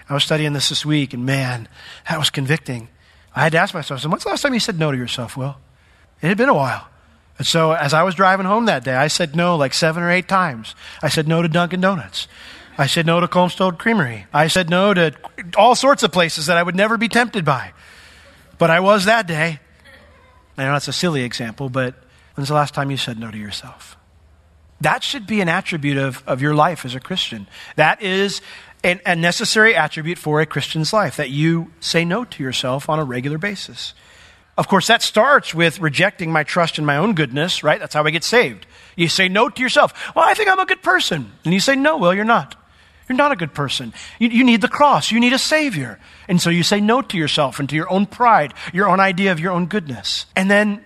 I 0.08 0.14
was 0.14 0.24
studying 0.24 0.52
this 0.52 0.70
this 0.70 0.86
week, 0.86 1.12
and 1.12 1.26
man, 1.26 1.68
that 2.08 2.18
was 2.18 2.30
convicting. 2.30 2.88
I 3.34 3.42
had 3.42 3.52
to 3.52 3.58
ask 3.58 3.74
myself, 3.74 4.04
when's 4.04 4.24
the 4.24 4.30
last 4.30 4.42
time 4.42 4.54
you 4.54 4.60
said 4.60 4.78
no 4.78 4.90
to 4.90 4.96
yourself, 4.96 5.36
Will? 5.36 5.56
It 6.22 6.28
had 6.28 6.38
been 6.38 6.48
a 6.48 6.54
while. 6.54 6.88
And 7.38 7.46
so 7.46 7.72
as 7.72 7.94
I 7.94 8.02
was 8.02 8.14
driving 8.14 8.46
home 8.46 8.66
that 8.66 8.84
day, 8.84 8.94
I 8.94 9.08
said 9.08 9.34
no 9.34 9.56
like 9.56 9.74
seven 9.74 10.02
or 10.02 10.10
eight 10.10 10.28
times. 10.28 10.74
I 11.02 11.08
said 11.08 11.26
no 11.26 11.42
to 11.42 11.48
Dunkin' 11.48 11.80
Donuts. 11.80 12.28
I 12.78 12.86
said 12.86 13.06
no 13.06 13.20
to 13.20 13.28
Cold 13.28 13.52
Stone 13.52 13.76
Creamery. 13.76 14.26
I 14.32 14.48
said 14.48 14.70
no 14.70 14.94
to 14.94 15.12
all 15.56 15.74
sorts 15.74 16.02
of 16.02 16.12
places 16.12 16.46
that 16.46 16.56
I 16.56 16.62
would 16.62 16.76
never 16.76 16.96
be 16.96 17.08
tempted 17.08 17.44
by. 17.44 17.72
But 18.58 18.70
I 18.70 18.80
was 18.80 19.04
that 19.04 19.26
day. 19.26 19.60
I 20.56 20.64
know 20.64 20.72
that's 20.72 20.88
a 20.88 20.92
silly 20.92 21.22
example, 21.22 21.68
but 21.68 21.94
when's 22.34 22.48
the 22.48 22.54
last 22.54 22.74
time 22.74 22.90
you 22.90 22.96
said 22.96 23.18
no 23.18 23.30
to 23.30 23.38
yourself? 23.38 23.96
That 24.80 25.02
should 25.02 25.26
be 25.26 25.40
an 25.40 25.48
attribute 25.48 25.96
of, 25.96 26.22
of 26.26 26.42
your 26.42 26.54
life 26.54 26.84
as 26.84 26.94
a 26.94 27.00
Christian. 27.00 27.46
That 27.76 28.02
is 28.02 28.40
an, 28.82 29.00
a 29.06 29.14
necessary 29.14 29.74
attribute 29.74 30.18
for 30.18 30.40
a 30.40 30.46
Christian's 30.46 30.92
life, 30.92 31.16
that 31.16 31.30
you 31.30 31.72
say 31.80 32.04
no 32.04 32.24
to 32.24 32.42
yourself 32.42 32.88
on 32.88 32.98
a 32.98 33.04
regular 33.04 33.38
basis. 33.38 33.94
Of 34.58 34.68
course, 34.68 34.86
that 34.88 35.02
starts 35.02 35.54
with 35.54 35.80
rejecting 35.80 36.30
my 36.30 36.42
trust 36.42 36.78
in 36.78 36.84
my 36.84 36.98
own 36.98 37.14
goodness, 37.14 37.64
right? 37.64 37.80
That's 37.80 37.94
how 37.94 38.04
I 38.04 38.10
get 38.10 38.24
saved. 38.24 38.66
You 38.96 39.08
say 39.08 39.28
no 39.28 39.48
to 39.48 39.62
yourself. 39.62 40.14
Well, 40.14 40.26
I 40.26 40.34
think 40.34 40.50
I'm 40.50 40.60
a 40.60 40.66
good 40.66 40.82
person. 40.82 41.32
And 41.44 41.54
you 41.54 41.60
say, 41.60 41.74
no, 41.74 41.96
well, 41.96 42.12
you're 42.12 42.24
not. 42.24 42.56
You're 43.08 43.16
not 43.16 43.32
a 43.32 43.36
good 43.36 43.54
person. 43.54 43.94
You, 44.18 44.28
you, 44.28 44.44
need 44.44 44.60
the 44.60 44.68
cross. 44.68 45.10
You 45.10 45.20
need 45.20 45.32
a 45.32 45.38
Savior. 45.38 45.98
And 46.28 46.40
so 46.40 46.50
you 46.50 46.62
say 46.62 46.80
no 46.80 47.02
to 47.02 47.16
yourself 47.16 47.58
and 47.60 47.68
to 47.70 47.76
your 47.76 47.90
own 47.90 48.06
pride, 48.06 48.54
your 48.72 48.88
own 48.88 49.00
idea 49.00 49.32
of 49.32 49.40
your 49.40 49.52
own 49.52 49.66
goodness. 49.66 50.26
And 50.36 50.50
then 50.50 50.84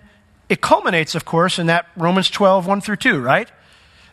it 0.49 0.61
culminates, 0.61 1.13
of 1.15 1.25
course, 1.25 1.59
in 1.59 1.67
that 1.67 1.87
Romans 1.95 2.29
12, 2.29 2.65
1 2.65 2.81
through 2.81 2.95
2, 2.97 3.19
right? 3.19 3.49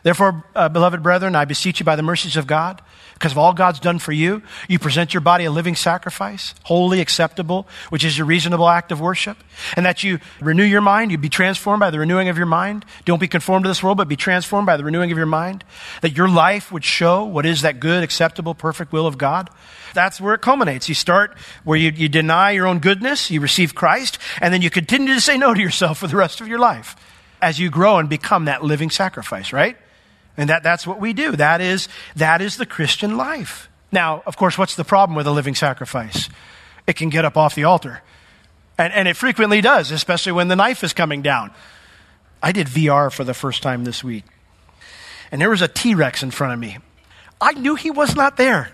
Therefore, 0.05 0.43
uh, 0.55 0.69
beloved 0.69 1.01
brethren, 1.01 1.35
I 1.35 1.45
beseech 1.45 1.79
you 1.79 1.83
by 1.83 1.95
the 1.95 2.03
mercies 2.03 2.37
of 2.37 2.45
God, 2.45 2.79
because 3.15 3.31
of 3.31 3.39
all 3.39 3.53
God's 3.53 3.79
done 3.79 3.97
for 3.97 4.11
you, 4.11 4.43
you 4.67 4.77
present 4.77 5.15
your 5.15 5.21
body 5.21 5.45
a 5.45 5.51
living 5.51 5.75
sacrifice, 5.75 6.53
holy, 6.61 7.01
acceptable, 7.01 7.67
which 7.89 8.03
is 8.03 8.15
your 8.15 8.27
reasonable 8.27 8.69
act 8.69 8.91
of 8.91 9.01
worship. 9.01 9.35
And 9.75 9.83
that 9.87 10.03
you 10.03 10.19
renew 10.39 10.63
your 10.63 10.81
mind, 10.81 11.09
you 11.09 11.17
be 11.17 11.27
transformed 11.27 11.79
by 11.79 11.89
the 11.89 11.97
renewing 11.97 12.29
of 12.29 12.37
your 12.37 12.45
mind. 12.45 12.85
Don't 13.05 13.19
be 13.19 13.27
conformed 13.27 13.63
to 13.65 13.67
this 13.67 13.81
world, 13.81 13.97
but 13.97 14.07
be 14.07 14.15
transformed 14.15 14.67
by 14.67 14.77
the 14.77 14.83
renewing 14.83 15.11
of 15.11 15.17
your 15.17 15.25
mind. 15.25 15.63
That 16.01 16.15
your 16.15 16.29
life 16.29 16.71
would 16.71 16.83
show 16.83 17.23
what 17.23 17.47
is 17.47 17.63
that 17.63 17.79
good, 17.79 18.03
acceptable, 18.03 18.53
perfect 18.53 18.91
will 18.91 19.07
of 19.07 19.17
God. 19.17 19.49
That's 19.95 20.21
where 20.21 20.35
it 20.35 20.41
culminates. 20.41 20.87
You 20.87 20.93
start 20.93 21.35
where 21.63 21.79
you, 21.79 21.89
you 21.89 22.09
deny 22.09 22.51
your 22.51 22.67
own 22.67 22.77
goodness, 22.77 23.31
you 23.31 23.41
receive 23.41 23.73
Christ, 23.73 24.19
and 24.39 24.53
then 24.53 24.61
you 24.61 24.69
continue 24.69 25.15
to 25.15 25.21
say 25.21 25.35
no 25.35 25.55
to 25.55 25.59
yourself 25.59 25.97
for 25.97 26.05
the 26.05 26.15
rest 26.15 26.41
of 26.41 26.47
your 26.47 26.59
life 26.59 26.95
as 27.41 27.57
you 27.57 27.71
grow 27.71 27.97
and 27.97 28.07
become 28.07 28.45
that 28.45 28.63
living 28.63 28.91
sacrifice, 28.91 29.51
right? 29.51 29.77
And 30.37 30.49
that, 30.49 30.63
that's 30.63 30.85
what 30.85 30.99
we 30.99 31.13
do. 31.13 31.35
That 31.35 31.61
is, 31.61 31.87
that 32.15 32.41
is 32.41 32.57
the 32.57 32.65
Christian 32.65 33.17
life. 33.17 33.69
Now, 33.91 34.23
of 34.25 34.37
course, 34.37 34.57
what's 34.57 34.75
the 34.75 34.83
problem 34.83 35.15
with 35.15 35.27
a 35.27 35.31
living 35.31 35.55
sacrifice? 35.55 36.29
It 36.87 36.95
can 36.95 37.09
get 37.09 37.25
up 37.25 37.37
off 37.37 37.55
the 37.55 37.63
altar. 37.63 38.01
And, 38.77 38.91
and 38.93 39.07
it 39.07 39.15
frequently 39.15 39.61
does, 39.61 39.91
especially 39.91 40.33
when 40.33 40.49
the 40.49 40.55
knife 40.55 40.83
is 40.83 40.93
coming 40.93 41.21
down. 41.21 41.51
I 42.43 42.51
did 42.51 42.67
VR 42.67 43.11
for 43.11 43.23
the 43.23 43.33
first 43.33 43.63
time 43.63 43.85
this 43.85 44.03
week. 44.03 44.25
And 45.31 45.41
there 45.41 45.49
was 45.49 45.61
a 45.61 45.67
T 45.67 45.95
Rex 45.95 46.21
in 46.23 46.31
front 46.31 46.53
of 46.53 46.59
me. 46.59 46.77
I 47.39 47.53
knew 47.53 47.75
he 47.75 47.91
was 47.91 48.15
not 48.15 48.37
there. 48.37 48.71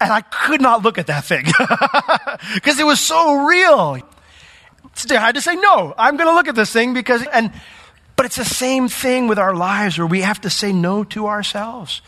And 0.00 0.12
I 0.12 0.20
could 0.20 0.60
not 0.60 0.82
look 0.82 0.98
at 0.98 1.08
that 1.08 1.24
thing 1.24 1.44
because 2.54 2.78
it 2.78 2.86
was 2.86 3.00
so 3.00 3.46
real. 3.46 3.98
I 5.10 5.14
had 5.14 5.34
to 5.34 5.40
say, 5.40 5.56
no, 5.56 5.94
I'm 5.96 6.16
going 6.16 6.28
to 6.28 6.34
look 6.34 6.48
at 6.48 6.54
this 6.54 6.72
thing 6.72 6.94
because, 6.94 7.26
and 7.32 7.52
but 8.18 8.26
it's 8.26 8.34
the 8.34 8.44
same 8.44 8.88
thing 8.88 9.28
with 9.28 9.38
our 9.38 9.54
lives 9.54 9.96
where 9.96 10.06
we 10.06 10.22
have 10.22 10.40
to 10.40 10.50
say 10.50 10.72
no 10.72 11.04
to 11.04 11.28
ourselves. 11.28 12.02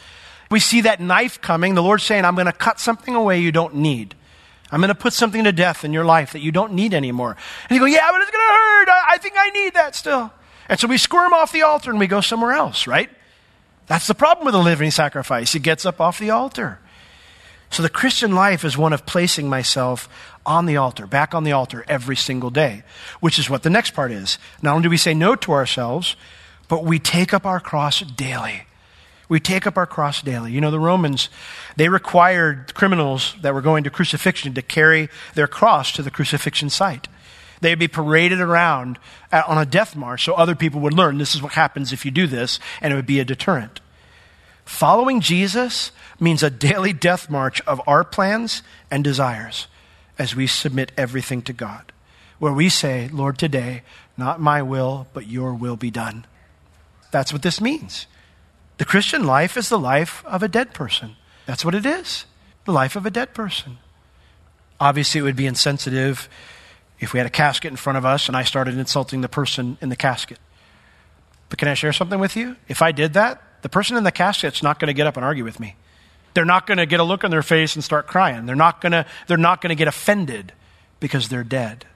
We 0.50 0.59
see 0.59 0.81
that 0.81 0.99
knife 0.99 1.40
coming, 1.40 1.76
the 1.76 1.85
Lord's 1.85 2.02
saying, 2.02 2.25
I'm 2.25 2.35
going 2.35 2.47
to 2.49 2.52
cut 2.52 2.81
something 2.81 3.14
away 3.14 3.38
you 3.38 3.52
don't 3.52 3.76
need. 3.76 4.17
I'm 4.73 4.81
going 4.81 4.88
to 4.88 4.97
put 4.97 5.12
something 5.12 5.45
to 5.45 5.52
death 5.52 5.85
in 5.85 5.93
your 5.93 6.05
life 6.05 6.33
that 6.33 6.40
you 6.40 6.50
don't 6.50 6.73
need 6.73 6.95
anymore. 6.95 7.37
And 7.69 7.76
you 7.76 7.79
go, 7.79 7.87
yeah, 7.87 8.09
but 8.11 8.21
it's 8.23 8.31
going 8.33 8.45
to 8.45 8.52
hurt. 8.52 8.88
I, 8.88 9.19
think 9.19 9.35
I 9.38 9.50
need 9.50 9.75
that 9.75 9.95
still. 9.95 10.33
And 10.69 10.81
so 10.81 10.88
we 10.88 10.99
squirm 10.99 11.33
off 11.33 11.52
the 11.52 11.62
altar 11.62 11.90
and 11.90 12.00
we 12.00 12.09
go 12.09 12.21
somewhere 12.21 12.55
else, 12.55 12.88
right? 12.88 13.09
That's 13.87 14.09
the 14.09 14.14
problem 14.17 14.47
with 14.47 14.57
a 14.57 14.59
living 14.59 14.90
sacrifice. 14.90 15.55
It 15.55 15.62
gets 15.62 15.87
up 15.87 16.00
off 16.00 16.19
the 16.19 16.31
altar. 16.31 16.81
So 17.71 17.83
the 17.85 17.89
Christian 17.89 18.35
life 18.35 18.65
is 18.65 18.77
one 18.77 18.93
of 18.93 19.07
placing 19.07 19.49
myself 19.49 20.09
on 20.45 20.67
the 20.67 20.77
altar, 20.77 21.07
back 21.07 21.35
on 21.35 21.45
the 21.45 21.53
altar 21.53 21.85
every 21.89 22.17
single 22.17 22.50
day, 22.50 22.83
which 23.21 23.39
is 23.39 23.49
what 23.49 23.62
the 23.62 23.71
next 23.71 23.93
part 23.93 24.11
is. 24.11 24.39
Not 24.61 24.73
only 24.73 24.83
do 24.83 24.91
we 24.91 24.97
say 24.97 25.15
no 25.15 25.37
to 25.37 25.53
ourselves, 25.53 26.17
but 26.69 26.85
we 26.85 26.99
take 26.99 27.33
up 27.33 27.47
our 27.47 27.61
cross 27.61 28.00
daily. 28.00 28.62
We 29.29 29.39
take 29.39 29.69
up 29.69 29.77
our 29.77 29.87
cross 29.87 30.21
daily. 30.23 30.50
You 30.50 30.61
know, 30.61 30.73
the 30.73 30.81
Romans, 30.81 31.29
they 31.77 31.89
required 31.89 32.75
criminals 32.75 33.37
that 33.43 33.55
were 33.55 33.61
going 33.61 33.85
to 33.85 33.91
crucifixion 33.91 34.55
to 34.55 34.62
carry 34.62 35.09
their 35.35 35.47
cross 35.47 35.93
to 35.93 36.03
the 36.03 36.11
crucifixion 36.11 36.71
site. 36.71 37.07
They'd 37.61 37.79
be 37.79 37.89
paraded 37.89 38.41
around 38.41 38.99
on 39.33 39.59
a 39.59 39.67
death 39.67 39.95
march 39.95 40.25
so 40.25 40.35
other 40.35 40.57
people 40.57 40.81
would 40.81 40.95
learn 40.95 41.19
this 41.19 41.37
is 41.37 41.43
what 41.43 41.53
happens 41.53 41.93
if 41.93 42.05
you 42.05 42.11
do 42.11 42.27
this, 42.27 42.59
and 42.81 42.93
it 42.93 42.97
would 42.97 43.07
be 43.07 43.21
a 43.21 43.25
deterrent. 43.25 43.81
Following 44.71 45.21
Jesus 45.21 45.91
means 46.19 46.43
a 46.43 46.49
daily 46.49 46.95
death 46.95 47.29
march 47.29 47.61
of 47.62 47.83
our 47.87 48.03
plans 48.03 48.62
and 48.91 49.05
desires 49.05 49.67
as 50.17 50.35
we 50.35 50.47
submit 50.47 50.93
everything 50.97 51.43
to 51.43 51.53
God, 51.53 51.93
where 52.39 52.53
we 52.53 52.71
say, 52.71 53.09
Lord, 53.12 53.37
today, 53.37 53.83
not 54.17 54.41
my 54.41 54.62
will, 54.62 55.07
but 55.12 55.27
your 55.27 55.53
will 55.53 55.77
be 55.77 55.91
done. 55.91 56.25
That's 57.11 57.31
what 57.31 57.43
this 57.43 57.61
means. 57.61 58.07
The 58.79 58.87
Christian 58.87 59.27
life 59.27 59.59
is 59.59 59.69
the 59.69 59.79
life 59.79 60.25
of 60.25 60.43
a 60.43 60.49
dead 60.49 60.73
person. 60.73 61.17
That's 61.45 61.65
what 61.65 61.75
it 61.75 61.85
is 61.85 62.25
the 62.65 62.73
life 62.73 62.95
of 62.97 63.05
a 63.05 63.11
dead 63.11 63.35
person. 63.35 63.79
Obviously, 64.79 65.19
it 65.19 65.25
would 65.25 65.37
be 65.37 65.47
insensitive 65.47 66.29
if 67.00 67.12
we 67.12 67.19
had 67.19 67.27
a 67.27 67.31
casket 67.31 67.73
in 67.73 67.77
front 67.77 67.99
of 67.99 68.07
us 68.07 68.29
and 68.29 68.37
I 68.37 68.45
started 68.45 68.79
insulting 68.79 69.21
the 69.21 69.29
person 69.29 69.77
in 69.83 69.89
the 69.89 69.97
casket. 69.97 70.39
But 71.49 71.59
can 71.59 71.69
I 71.69 71.75
share 71.75 71.93
something 71.93 72.21
with 72.21 72.37
you? 72.37 72.57
If 72.69 72.81
I 72.81 72.93
did 72.93 73.15
that, 73.15 73.43
the 73.62 73.69
person 73.69 73.97
in 73.97 74.05
the 74.05 74.12
casket's 74.12 74.62
not 74.62 74.79
going 74.79 74.88
to 74.88 74.95
get 74.95 75.07
up 75.07 75.17
and 75.17 75.25
argue 75.25 75.45
with 75.45 75.61
me. 75.61 75.76
They're 76.35 76.45
not 76.45 76.67
going 76.67 76.79
to 76.79 76.87
get 76.87 77.00
a 77.00 77.05
look 77.05 77.25
on 77.25 77.31
their 77.31 77.43
face 77.43 77.75
and 77.75 77.83
start 77.83 78.07
crying. 78.07 78.47
They're 78.47 78.57
not 78.57 78.81
going 78.81 78.93
to, 78.93 79.07
they're 79.26 79.37
not 79.37 79.61
going 79.61 79.71
to 79.71 79.75
get 79.75 79.88
offended 79.88 80.52
because 81.00 81.29
they're 81.29 81.45
dead. 81.45 81.87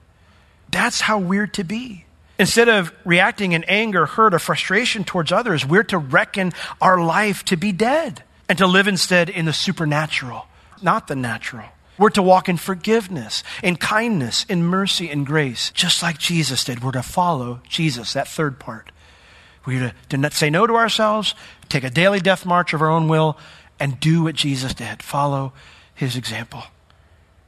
That's 0.71 1.01
how 1.01 1.19
we're 1.19 1.47
to 1.47 1.63
be. 1.63 2.05
Instead 2.37 2.67
of 2.67 2.91
reacting 3.05 3.53
in 3.53 3.63
anger, 3.63 4.05
hurt, 4.05 4.33
or 4.33 4.39
frustration 4.39 5.05
towards 5.05 5.31
others, 5.31 5.65
we're 5.65 5.83
to 5.83 5.97
reckon 5.97 6.51
our 6.81 7.01
life 7.01 7.45
to 7.45 7.55
be 7.55 7.71
dead 7.71 8.23
and 8.49 8.57
to 8.57 8.67
live 8.67 8.87
instead 8.87 9.29
in 9.29 9.45
the 9.45 9.53
supernatural, 9.53 10.45
not 10.81 11.07
the 11.07 11.15
natural. 11.15 11.65
We're 11.97 12.09
to 12.11 12.21
walk 12.21 12.49
in 12.49 12.57
forgiveness, 12.57 13.41
in 13.63 13.77
kindness, 13.77 14.45
in 14.49 14.63
mercy, 14.63 15.09
and 15.09 15.25
grace, 15.25 15.71
just 15.71 16.03
like 16.03 16.17
Jesus 16.17 16.65
did. 16.65 16.83
We're 16.83 16.91
to 16.91 17.03
follow 17.03 17.61
Jesus, 17.69 18.11
that 18.13 18.27
third 18.27 18.59
part. 18.59 18.91
We're 19.65 19.93
to, 20.09 20.17
to 20.17 20.31
say 20.31 20.49
no 20.49 20.67
to 20.67 20.75
ourselves, 20.75 21.35
take 21.69 21.83
a 21.83 21.89
daily 21.89 22.19
death 22.19 22.45
march 22.45 22.73
of 22.73 22.81
our 22.81 22.89
own 22.89 23.07
will, 23.07 23.37
and 23.79 23.99
do 23.99 24.23
what 24.23 24.35
Jesus 24.35 24.73
did. 24.73 25.01
Follow 25.01 25.53
his 25.93 26.15
example. 26.15 26.63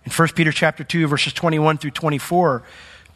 In 0.06 0.12
1 0.12 0.30
Peter 0.30 0.52
chapter 0.52 0.84
2 0.84 1.08
verses 1.08 1.34
21 1.34 1.78
through 1.78 1.92
24, 1.92 2.64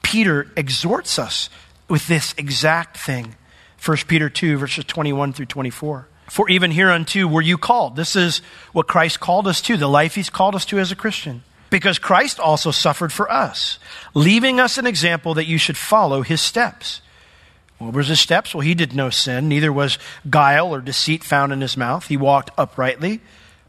Peter 0.01 0.51
exhorts 0.55 1.17
us 1.17 1.49
with 1.87 2.07
this 2.07 2.33
exact 2.37 2.97
thing. 2.97 3.35
1 3.83 3.97
Peter 4.07 4.29
2 4.29 4.57
verses 4.57 4.85
21 4.85 5.33
through 5.33 5.45
24. 5.45 6.07
For 6.27 6.49
even 6.49 6.71
hereunto 6.71 7.27
were 7.27 7.41
you 7.41 7.57
called. 7.57 7.95
This 7.95 8.15
is 8.15 8.41
what 8.71 8.87
Christ 8.87 9.19
called 9.19 9.47
us 9.47 9.61
to, 9.63 9.75
the 9.77 9.87
life 9.87 10.15
he's 10.15 10.29
called 10.29 10.55
us 10.55 10.65
to 10.65 10.79
as 10.79 10.91
a 10.91 10.95
Christian. 10.95 11.43
Because 11.69 11.99
Christ 11.99 12.39
also 12.39 12.71
suffered 12.71 13.11
for 13.11 13.31
us, 13.31 13.79
leaving 14.13 14.59
us 14.59 14.77
an 14.77 14.85
example 14.85 15.33
that 15.33 15.47
you 15.47 15.57
should 15.57 15.77
follow 15.77 16.21
his 16.21 16.41
steps 16.41 17.01
what 17.81 17.93
was 17.93 18.07
his 18.07 18.19
steps? 18.19 18.53
Well, 18.53 18.61
he 18.61 18.75
did 18.75 18.93
no 18.93 19.09
sin, 19.09 19.49
neither 19.49 19.71
was 19.71 19.97
guile 20.29 20.73
or 20.73 20.81
deceit 20.81 21.23
found 21.23 21.51
in 21.51 21.61
his 21.61 21.75
mouth. 21.75 22.07
He 22.07 22.17
walked 22.17 22.51
uprightly. 22.57 23.21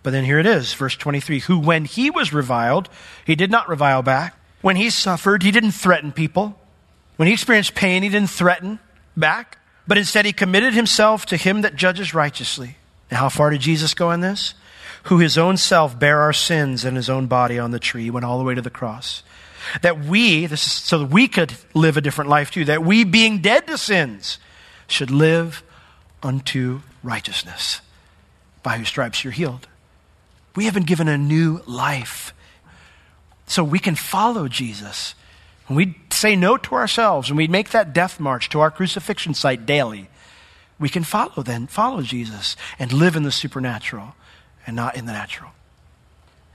But 0.02 0.10
then 0.10 0.24
here 0.24 0.38
it 0.38 0.46
is, 0.46 0.74
verse 0.74 0.96
23 0.96 1.40
Who, 1.40 1.58
when 1.58 1.84
he 1.84 2.10
was 2.10 2.32
reviled, 2.32 2.88
he 3.24 3.34
did 3.34 3.50
not 3.50 3.68
revile 3.68 4.02
back. 4.02 4.36
When 4.60 4.76
he 4.76 4.90
suffered, 4.90 5.42
he 5.42 5.50
didn't 5.50 5.72
threaten 5.72 6.12
people. 6.12 6.58
When 7.16 7.26
he 7.26 7.34
experienced 7.34 7.74
pain, 7.74 8.02
he 8.02 8.08
didn't 8.08 8.30
threaten 8.30 8.78
back. 9.16 9.58
But 9.86 9.98
instead, 9.98 10.26
he 10.26 10.32
committed 10.32 10.74
himself 10.74 11.26
to 11.26 11.36
him 11.36 11.62
that 11.62 11.76
judges 11.76 12.14
righteously. 12.14 12.76
Now, 13.10 13.18
how 13.18 13.28
far 13.28 13.50
did 13.50 13.60
Jesus 13.60 13.94
go 13.94 14.10
in 14.12 14.20
this? 14.20 14.54
Who 15.04 15.18
his 15.18 15.36
own 15.36 15.56
self 15.56 15.98
bare 15.98 16.20
our 16.20 16.32
sins 16.32 16.84
in 16.84 16.94
his 16.94 17.10
own 17.10 17.26
body 17.26 17.58
on 17.58 17.72
the 17.72 17.80
tree, 17.80 18.10
went 18.10 18.24
all 18.24 18.38
the 18.38 18.44
way 18.44 18.54
to 18.54 18.62
the 18.62 18.70
cross 18.70 19.22
that 19.80 20.04
we, 20.04 20.46
this 20.46 20.66
is 20.66 20.72
so 20.72 20.98
that 20.98 21.10
we 21.10 21.28
could 21.28 21.54
live 21.74 21.96
a 21.96 22.00
different 22.00 22.30
life 22.30 22.50
too, 22.50 22.64
that 22.66 22.84
we, 22.84 23.04
being 23.04 23.38
dead 23.38 23.66
to 23.66 23.78
sins, 23.78 24.38
should 24.86 25.10
live 25.10 25.62
unto 26.22 26.80
righteousness. 27.02 27.80
By 28.62 28.78
whose 28.78 28.88
stripes 28.88 29.24
you're 29.24 29.32
healed. 29.32 29.66
We 30.54 30.66
have 30.66 30.74
been 30.74 30.82
given 30.84 31.08
a 31.08 31.18
new 31.18 31.62
life. 31.66 32.34
So 33.46 33.64
we 33.64 33.78
can 33.78 33.96
follow 33.96 34.46
Jesus. 34.48 35.14
When 35.66 35.76
we 35.76 35.96
say 36.10 36.36
no 36.36 36.56
to 36.58 36.74
ourselves 36.74 37.28
and 37.28 37.36
we 37.36 37.48
make 37.48 37.70
that 37.70 37.92
death 37.92 38.20
march 38.20 38.48
to 38.50 38.60
our 38.60 38.70
crucifixion 38.70 39.34
site 39.34 39.66
daily, 39.66 40.08
we 40.78 40.88
can 40.88 41.04
follow 41.04 41.42
then, 41.42 41.66
follow 41.66 42.02
Jesus 42.02 42.56
and 42.78 42.92
live 42.92 43.16
in 43.16 43.22
the 43.22 43.32
supernatural 43.32 44.14
and 44.66 44.76
not 44.76 44.96
in 44.96 45.06
the 45.06 45.12
natural. 45.12 45.50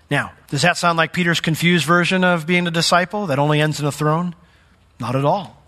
Now, 0.09 0.31
does 0.49 0.61
that 0.61 0.77
sound 0.77 0.97
like 0.97 1.13
Peter's 1.13 1.41
confused 1.41 1.85
version 1.85 2.23
of 2.23 2.47
being 2.47 2.67
a 2.67 2.71
disciple 2.71 3.27
that 3.27 3.39
only 3.39 3.59
ends 3.59 3.79
in 3.79 3.85
a 3.85 3.91
throne? 3.91 4.35
Not 4.99 5.15
at 5.15 5.25
all. 5.25 5.61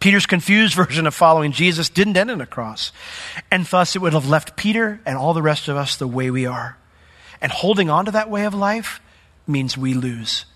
Peter's 0.00 0.26
confused 0.26 0.74
version 0.76 1.06
of 1.06 1.14
following 1.14 1.52
Jesus 1.52 1.88
didn't 1.88 2.16
end 2.16 2.30
in 2.30 2.40
a 2.40 2.46
cross. 2.46 2.92
And 3.50 3.64
thus, 3.66 3.94
it 3.94 4.02
would 4.02 4.12
have 4.12 4.28
left 4.28 4.56
Peter 4.56 5.00
and 5.06 5.16
all 5.16 5.34
the 5.34 5.42
rest 5.42 5.68
of 5.68 5.76
us 5.76 5.96
the 5.96 6.08
way 6.08 6.30
we 6.30 6.46
are. 6.46 6.76
And 7.40 7.52
holding 7.52 7.90
on 7.90 8.06
to 8.06 8.10
that 8.12 8.30
way 8.30 8.44
of 8.44 8.54
life 8.54 9.00
means 9.46 9.78
we 9.78 9.94
lose. 9.94 10.46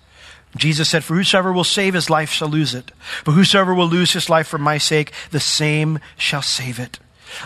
Jesus 0.57 0.89
said, 0.89 1.05
For 1.05 1.15
whosoever 1.15 1.53
will 1.53 1.65
save 1.65 1.95
his 1.95 2.11
life 2.11 2.31
shall 2.31 2.49
lose 2.49 2.75
it. 2.75 2.91
But 3.25 3.33
whosoever 3.33 3.75
will 3.75 3.89
lose 3.89 4.13
his 4.13 4.29
life 4.29 4.49
for 4.49 4.59
my 4.59 4.79
sake, 4.79 5.13
the 5.31 5.41
same 5.41 6.01
shall 6.17 6.43
save 6.43 6.81
it. 6.81 6.99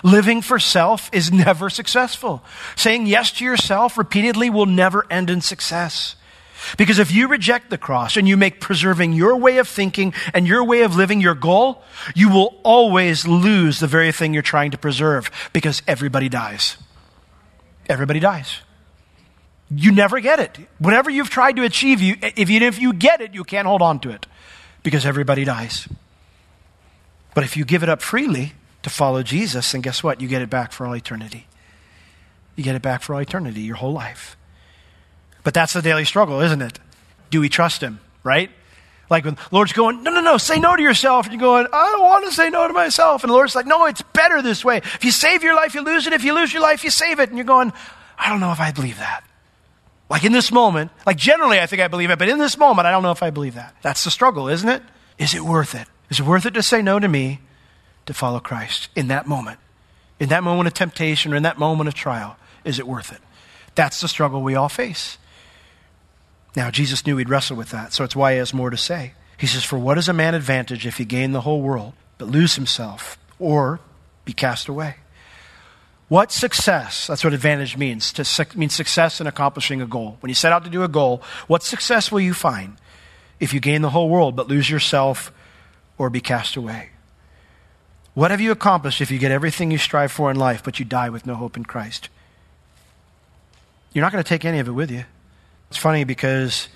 Living 0.03 0.43
for 0.43 0.59
self 0.59 1.11
is 1.13 1.33
never 1.33 1.71
successful. 1.71 2.43
Saying 2.77 3.07
yes 3.07 3.33
to 3.33 3.45
yourself 3.45 3.99
repeatedly 3.99 4.51
will 4.51 4.67
never 4.67 5.07
end 5.11 5.31
in 5.31 5.41
success. 5.41 6.17
Because 6.79 6.99
if 6.99 7.13
you 7.13 7.29
reject 7.29 7.71
the 7.71 7.79
cross 7.79 8.17
and 8.17 8.27
you 8.27 8.37
make 8.37 8.61
preserving 8.61 9.13
your 9.13 9.37
way 9.37 9.59
of 9.59 9.69
thinking 9.69 10.15
and 10.33 10.47
your 10.47 10.65
way 10.65 10.83
of 10.83 10.97
living 10.97 11.21
your 11.21 11.35
goal, 11.35 11.83
you 12.15 12.31
will 12.31 12.59
always 12.63 13.27
lose 13.27 13.81
the 13.81 13.87
very 13.87 14.13
thing 14.13 14.33
you're 14.33 14.43
trying 14.43 14.71
to 14.71 14.79
preserve 14.79 15.31
because 15.53 15.83
everybody 15.87 16.29
dies. 16.29 16.77
Everybody 17.89 18.21
dies. 18.21 18.61
You 19.71 19.93
never 19.93 20.21
get 20.21 20.41
it. 20.41 20.59
Whatever 20.79 21.11
you've 21.11 21.31
tried 21.31 21.57
to 21.57 21.65
achieve, 21.65 22.01
you, 22.01 22.17
if, 22.23 22.49
you, 22.49 22.61
if 22.61 22.79
you 22.79 22.93
get 22.93 23.21
it, 23.21 23.35
you 23.35 23.45
can't 23.45 23.67
hold 23.67 23.83
on 23.83 23.99
to 24.01 24.11
it 24.11 24.27
because 24.83 25.05
everybody 25.05 25.45
dies. 25.45 25.89
But 27.35 27.45
if 27.45 27.57
you 27.57 27.65
give 27.65 27.83
it 27.83 27.89
up 27.89 28.01
freely 28.01 28.53
to 28.85 28.91
follow 28.91 29.23
Jesus, 29.23 29.73
then 29.73 29.81
guess 29.81 30.03
what? 30.03 30.21
You 30.21 30.29
get 30.29 30.43
it 30.43 30.51
back 30.51 30.71
for 30.73 30.87
all 30.87 30.95
eternity. 30.95 31.47
You 32.55 32.63
get 32.63 32.77
it 32.77 32.83
back 32.83 33.03
for 33.03 33.15
all 33.15 33.21
eternity, 33.21 33.63
your 33.63 33.77
whole 33.77 33.93
life. 33.93 34.37
But 35.43 35.55
that's 35.55 35.73
the 35.73 35.83
daily 35.83 36.05
struggle, 36.05 36.41
isn't 36.41 36.63
it? 36.63 36.79
Do 37.31 37.41
we 37.41 37.49
trust 37.49 37.83
Him, 37.83 37.99
right? 38.23 38.51
Like 39.11 39.25
when 39.25 39.35
the 39.35 39.41
Lord's 39.51 39.73
going, 39.73 40.03
no, 40.03 40.11
no, 40.11 40.21
no, 40.21 40.39
say 40.39 40.59
no 40.59 40.77
to 40.77 40.83
yourself. 40.83 41.27
And 41.27 41.35
you're 41.35 41.41
going, 41.41 41.67
I 41.73 41.93
don't 41.93 42.03
want 42.03 42.25
to 42.27 42.33
say 42.33 42.49
no 42.49 42.67
to 42.67 42.73
myself. 42.73 43.23
And 43.23 43.31
the 43.31 43.35
Lord's 43.35 43.55
like, 43.55 43.67
no, 43.67 43.85
it's 43.87 44.03
better 44.03 44.41
this 44.41 44.65
way. 44.65 44.79
If 44.79 45.05
you 45.05 45.11
save 45.11 45.43
your 45.43 45.55
life, 45.55 45.75
you 45.75 45.83
lose 45.83 46.07
it. 46.07 46.13
If 46.13 46.25
you 46.25 46.35
lose 46.35 46.53
your 46.53 46.63
life, 46.63 46.85
you 46.85 46.91
save 46.91 47.21
it. 47.21 47.29
And 47.29 47.37
you're 47.37 47.45
going, 47.45 47.73
I 48.19 48.31
don't 48.31 48.41
know 48.41 48.53
if 48.53 48.61
I 48.61 48.71
believe 48.71 48.99
that. 48.99 49.25
Like 50.09 50.25
in 50.25 50.33
this 50.33 50.53
moment, 50.53 50.91
like 51.07 51.17
generally 51.17 51.61
I 51.61 51.67
think 51.67 51.83
I 51.83 51.89
believe 51.89 52.11
it, 52.11 52.19
but 52.19 52.29
in 52.29 52.39
this 52.39 52.57
moment, 52.57 52.87
I 52.87 52.91
don't 52.91 53.03
know 53.03 53.11
if 53.11 53.23
I 53.23 53.31
believe 53.31 53.55
that. 53.55 53.75
That's 53.83 54.05
the 54.05 54.11
struggle, 54.11 54.49
isn't 54.49 54.69
it? 54.69 54.83
Is 55.19 55.35
it 55.35 55.41
worth 55.41 55.75
it? 55.75 55.89
Is 56.11 56.21
it 56.21 56.27
worth 56.27 56.47
it 56.47 56.55
to 56.55 56.63
say 56.63 56.83
no 56.83 56.99
to 56.99 57.09
me 57.09 57.41
to 58.07 58.15
follow 58.15 58.41
Christ 58.41 58.89
in 58.95 59.09
that 59.09 59.27
moment? 59.27 59.59
In 60.21 60.29
that 60.29 60.43
moment 60.43 60.67
of 60.67 60.75
temptation 60.75 61.33
or 61.33 61.37
in 61.37 61.43
that 61.43 61.59
moment 61.59 61.89
of 61.89 61.95
trial, 61.95 62.37
is 62.65 62.79
it 62.79 62.87
worth 62.87 63.13
it? 63.13 63.21
That's 63.75 64.01
the 64.01 64.09
struggle 64.09 64.43
we 64.43 64.55
all 64.55 64.69
face. 64.69 65.19
Now, 66.57 66.71
Jesus 66.71 67.05
knew 67.05 67.17
he'd 67.17 67.29
wrestle 67.29 67.57
with 67.57 67.71
that, 67.71 67.93
so 67.93 68.05
it's 68.05 68.15
why 68.15 68.33
he 68.33 68.39
has 68.39 68.55
more 68.55 68.71
to 68.71 68.77
say. 68.77 69.15
He 69.37 69.47
says, 69.47 69.65
For 69.65 69.79
what 69.79 69.99
is 69.99 70.09
a 70.09 70.13
man 70.13 70.35
advantage 70.35 70.87
if 70.87 70.99
he 70.99 71.05
gain 71.05 71.33
the 71.33 71.41
whole 71.41 71.61
world, 71.61 71.95
but 72.17 72.29
lose 72.29 72.55
himself, 72.55 73.19
or 73.39 73.81
be 74.25 74.33
cast 74.33 74.69
away? 74.69 74.97
What 76.09 76.31
success, 76.31 77.09
that's 77.09 77.25
what 77.25 77.33
advantage 77.33 77.77
means, 77.77 78.13
to 78.13 78.25
su- 78.25 78.45
means 78.55 78.75
success 78.75 79.21
in 79.21 79.27
accomplishing 79.27 79.83
a 79.83 79.87
goal. 79.87 80.17
When 80.21 80.29
you 80.29 80.35
set 80.35 80.53
out 80.53 80.65
to 80.65 80.71
do 80.71 80.85
a 80.85 80.89
goal, 80.89 81.23
what 81.49 81.63
success 81.63 82.13
will 82.13 82.21
you 82.21 82.35
find 82.35 82.77
if 83.41 83.53
you 83.53 83.59
gain 83.59 83.83
the 83.83 83.91
whole 83.91 84.09
world, 84.09 84.37
but 84.37 84.47
lose 84.47 84.71
yourself 84.71 85.33
or 85.99 86.11
be 86.11 86.21
cast 86.21 86.57
away? 86.57 86.91
What 88.15 88.31
have 88.31 88.41
you 88.41 88.53
accomplished 88.53 89.01
if 89.01 89.11
you 89.11 89.19
get 89.19 89.33
everything 89.33 89.73
you 89.73 89.79
strive 89.79 90.13
for 90.13 90.31
in 90.31 90.37
life, 90.37 90.63
but 90.63 90.79
you 90.79 90.85
die 90.85 91.11
with 91.11 91.27
no 91.27 91.35
hope 91.35 91.57
in 91.57 91.65
Christ? 91.65 92.09
You're 93.93 94.03
not 94.03 94.13
going 94.13 94.23
to 94.23 94.29
take 94.29 94.45
any 94.45 94.61
of 94.61 94.69
it 94.69 94.73
with 94.73 94.91
you. 94.91 95.05
It's 95.69 95.79
funny 95.79 96.05
because 96.05 96.69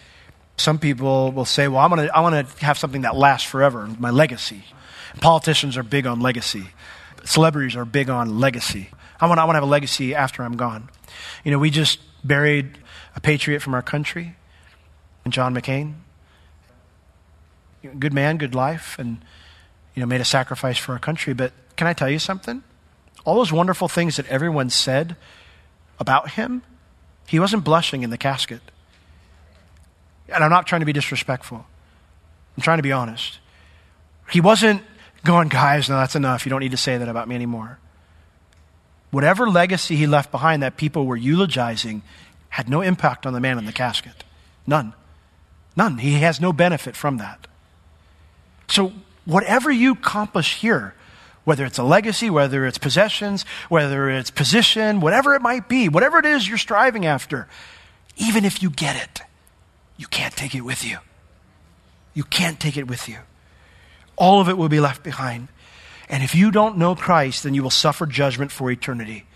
some 0.56 0.80
people 0.80 1.30
will 1.30 1.44
say, 1.44 1.68
well, 1.68 1.80
I'm 1.80 1.90
gonna, 1.90 2.08
I 2.12 2.20
want 2.20 2.48
to 2.48 2.64
have 2.64 2.76
something 2.76 3.02
that 3.02 3.14
lasts 3.14 3.48
forever, 3.48 3.88
my 4.00 4.10
legacy. 4.10 4.64
Politicians 5.20 5.76
are 5.76 5.84
big 5.84 6.06
on 6.06 6.20
legacy. 6.20 6.70
Celebrities 7.24 7.76
are 7.76 7.84
big 7.84 8.10
on 8.10 8.40
legacy. 8.40 8.90
I 9.20 9.26
want, 9.26 9.38
I 9.38 9.46
to 9.46 9.52
have 9.52 9.62
a 9.62 9.66
legacy 9.66 10.14
after 10.14 10.42
I'm 10.42 10.56
gone. 10.56 10.88
You 11.44 11.52
know, 11.52 11.58
we 11.58 11.70
just 11.70 12.00
buried 12.24 12.78
a 13.14 13.20
patriot 13.20 13.60
from 13.60 13.74
our 13.74 13.82
country, 13.82 14.34
John 15.28 15.54
McCain. 15.54 15.94
Good 17.98 18.12
man, 18.12 18.38
good 18.38 18.54
life, 18.56 18.96
and, 18.98 19.18
you 19.98 20.00
know, 20.00 20.06
made 20.06 20.20
a 20.20 20.24
sacrifice 20.24 20.78
for 20.78 20.92
our 20.92 21.00
country. 21.00 21.34
But 21.34 21.52
can 21.74 21.88
I 21.88 21.92
tell 21.92 22.08
you 22.08 22.20
something? 22.20 22.62
All 23.24 23.34
those 23.34 23.52
wonderful 23.52 23.88
things 23.88 24.14
that 24.14 24.28
everyone 24.28 24.70
said 24.70 25.16
about 25.98 26.30
him, 26.30 26.62
he 27.26 27.40
wasn't 27.40 27.64
blushing 27.64 28.04
in 28.04 28.10
the 28.10 28.16
casket. 28.16 28.60
And 30.28 30.44
I'm 30.44 30.50
not 30.50 30.68
trying 30.68 30.82
to 30.82 30.86
be 30.86 30.92
disrespectful. 30.92 31.66
I'm 32.56 32.62
trying 32.62 32.78
to 32.78 32.84
be 32.84 32.92
honest. 32.92 33.40
He 34.30 34.40
wasn't 34.40 34.82
going, 35.24 35.48
guys, 35.48 35.88
no, 35.88 35.96
that's 35.96 36.14
enough. 36.14 36.46
You 36.46 36.50
don't 36.50 36.60
need 36.60 36.70
to 36.70 36.76
say 36.76 36.96
that 36.96 37.08
about 37.08 37.26
me 37.26 37.34
anymore. 37.34 37.80
Whatever 39.10 39.50
legacy 39.50 39.96
he 39.96 40.06
left 40.06 40.30
behind 40.30 40.62
that 40.62 40.76
people 40.76 41.06
were 41.06 41.16
eulogizing 41.16 42.02
had 42.50 42.68
no 42.68 42.82
impact 42.82 43.26
on 43.26 43.32
the 43.32 43.40
man 43.40 43.58
in 43.58 43.64
the 43.64 43.72
casket. 43.72 44.22
None. 44.64 44.94
None. 45.74 45.98
He 45.98 46.12
has 46.20 46.40
no 46.40 46.52
benefit 46.52 46.94
from 46.94 47.16
that. 47.16 47.48
So, 48.68 48.92
whatever 49.28 49.70
you 49.70 49.92
accomplish 49.92 50.56
here, 50.56 50.94
whether 51.44 51.66
it's 51.66 51.76
a 51.76 51.82
legacy, 51.82 52.30
whether 52.30 52.64
it's 52.64 52.78
possessions, 52.78 53.44
whether 53.68 54.08
it's 54.08 54.30
position, 54.30 55.00
whatever 55.00 55.34
it 55.34 55.42
might 55.42 55.68
be, 55.68 55.88
whatever 55.90 56.18
it 56.18 56.24
is 56.24 56.48
you're 56.48 56.56
striving 56.56 57.04
after, 57.04 57.46
even 58.16 58.46
if 58.46 58.62
you 58.62 58.70
get 58.70 58.96
it, 58.96 59.20
you 59.98 60.06
can't 60.06 60.34
take 60.34 60.54
it 60.54 60.62
with 60.62 60.82
you. 60.82 60.96
You 62.14 62.24
can't 62.24 62.58
take 62.58 62.78
it 62.78 62.88
with 62.88 63.06
you. 63.06 63.18
All 64.16 64.40
of 64.40 64.48
it 64.48 64.56
will 64.56 64.70
be 64.70 64.80
left 64.80 65.02
behind. 65.02 65.48
And 66.08 66.22
if 66.22 66.34
you 66.34 66.50
don't 66.50 66.78
know 66.78 66.94
Christ, 66.94 67.42
then 67.42 67.52
you 67.52 67.62
will 67.62 67.70
suffer 67.70 68.06
judgment 68.06 68.50
for 68.50 68.70
eternity. 68.70 69.26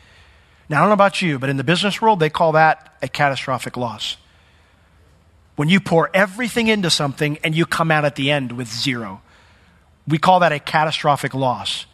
Now, 0.70 0.78
I 0.78 0.80
don't 0.80 0.88
know 0.88 0.94
about 0.94 1.20
you, 1.20 1.38
but 1.38 1.50
in 1.50 1.58
the 1.58 1.64
business 1.64 2.00
world, 2.00 2.18
they 2.18 2.30
call 2.30 2.52
that 2.52 2.94
a 3.02 3.08
catastrophic 3.08 3.76
loss. 3.76 4.16
When 5.54 5.68
you 5.68 5.80
pour 5.80 6.08
everything 6.14 6.68
into 6.68 6.88
something 6.88 7.38
and 7.44 7.54
you 7.54 7.66
come 7.66 7.90
out 7.90 8.06
at 8.06 8.16
the 8.16 8.30
end 8.30 8.52
with 8.52 8.72
zero, 8.72 9.20
we 10.06 10.18
call 10.18 10.40
that 10.40 10.52
a 10.52 10.58
catastrophic 10.58 11.34
loss. 11.34 11.86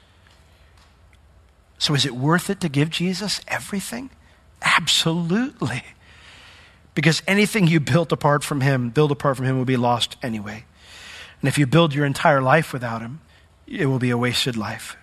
So, 1.78 1.94
is 1.94 2.04
it 2.04 2.14
worth 2.14 2.50
it 2.50 2.60
to 2.60 2.68
give 2.68 2.90
Jesus 2.90 3.40
everything? 3.46 4.10
Absolutely. 4.62 5.82
Because 6.94 7.22
anything 7.28 7.68
you 7.68 7.78
built 7.78 8.10
apart 8.10 8.42
from 8.42 8.60
Him, 8.60 8.90
build 8.90 9.12
apart 9.12 9.36
from 9.36 9.46
Him, 9.46 9.56
will 9.56 9.64
be 9.64 9.76
lost 9.76 10.16
anyway. 10.22 10.64
And 11.40 11.48
if 11.48 11.56
you 11.56 11.66
build 11.66 11.94
your 11.94 12.04
entire 12.04 12.42
life 12.42 12.72
without 12.72 13.00
Him, 13.00 13.20
it 13.66 13.86
will 13.86 14.00
be 14.00 14.10
a 14.10 14.18
wasted 14.18 14.56
life. 14.56 14.96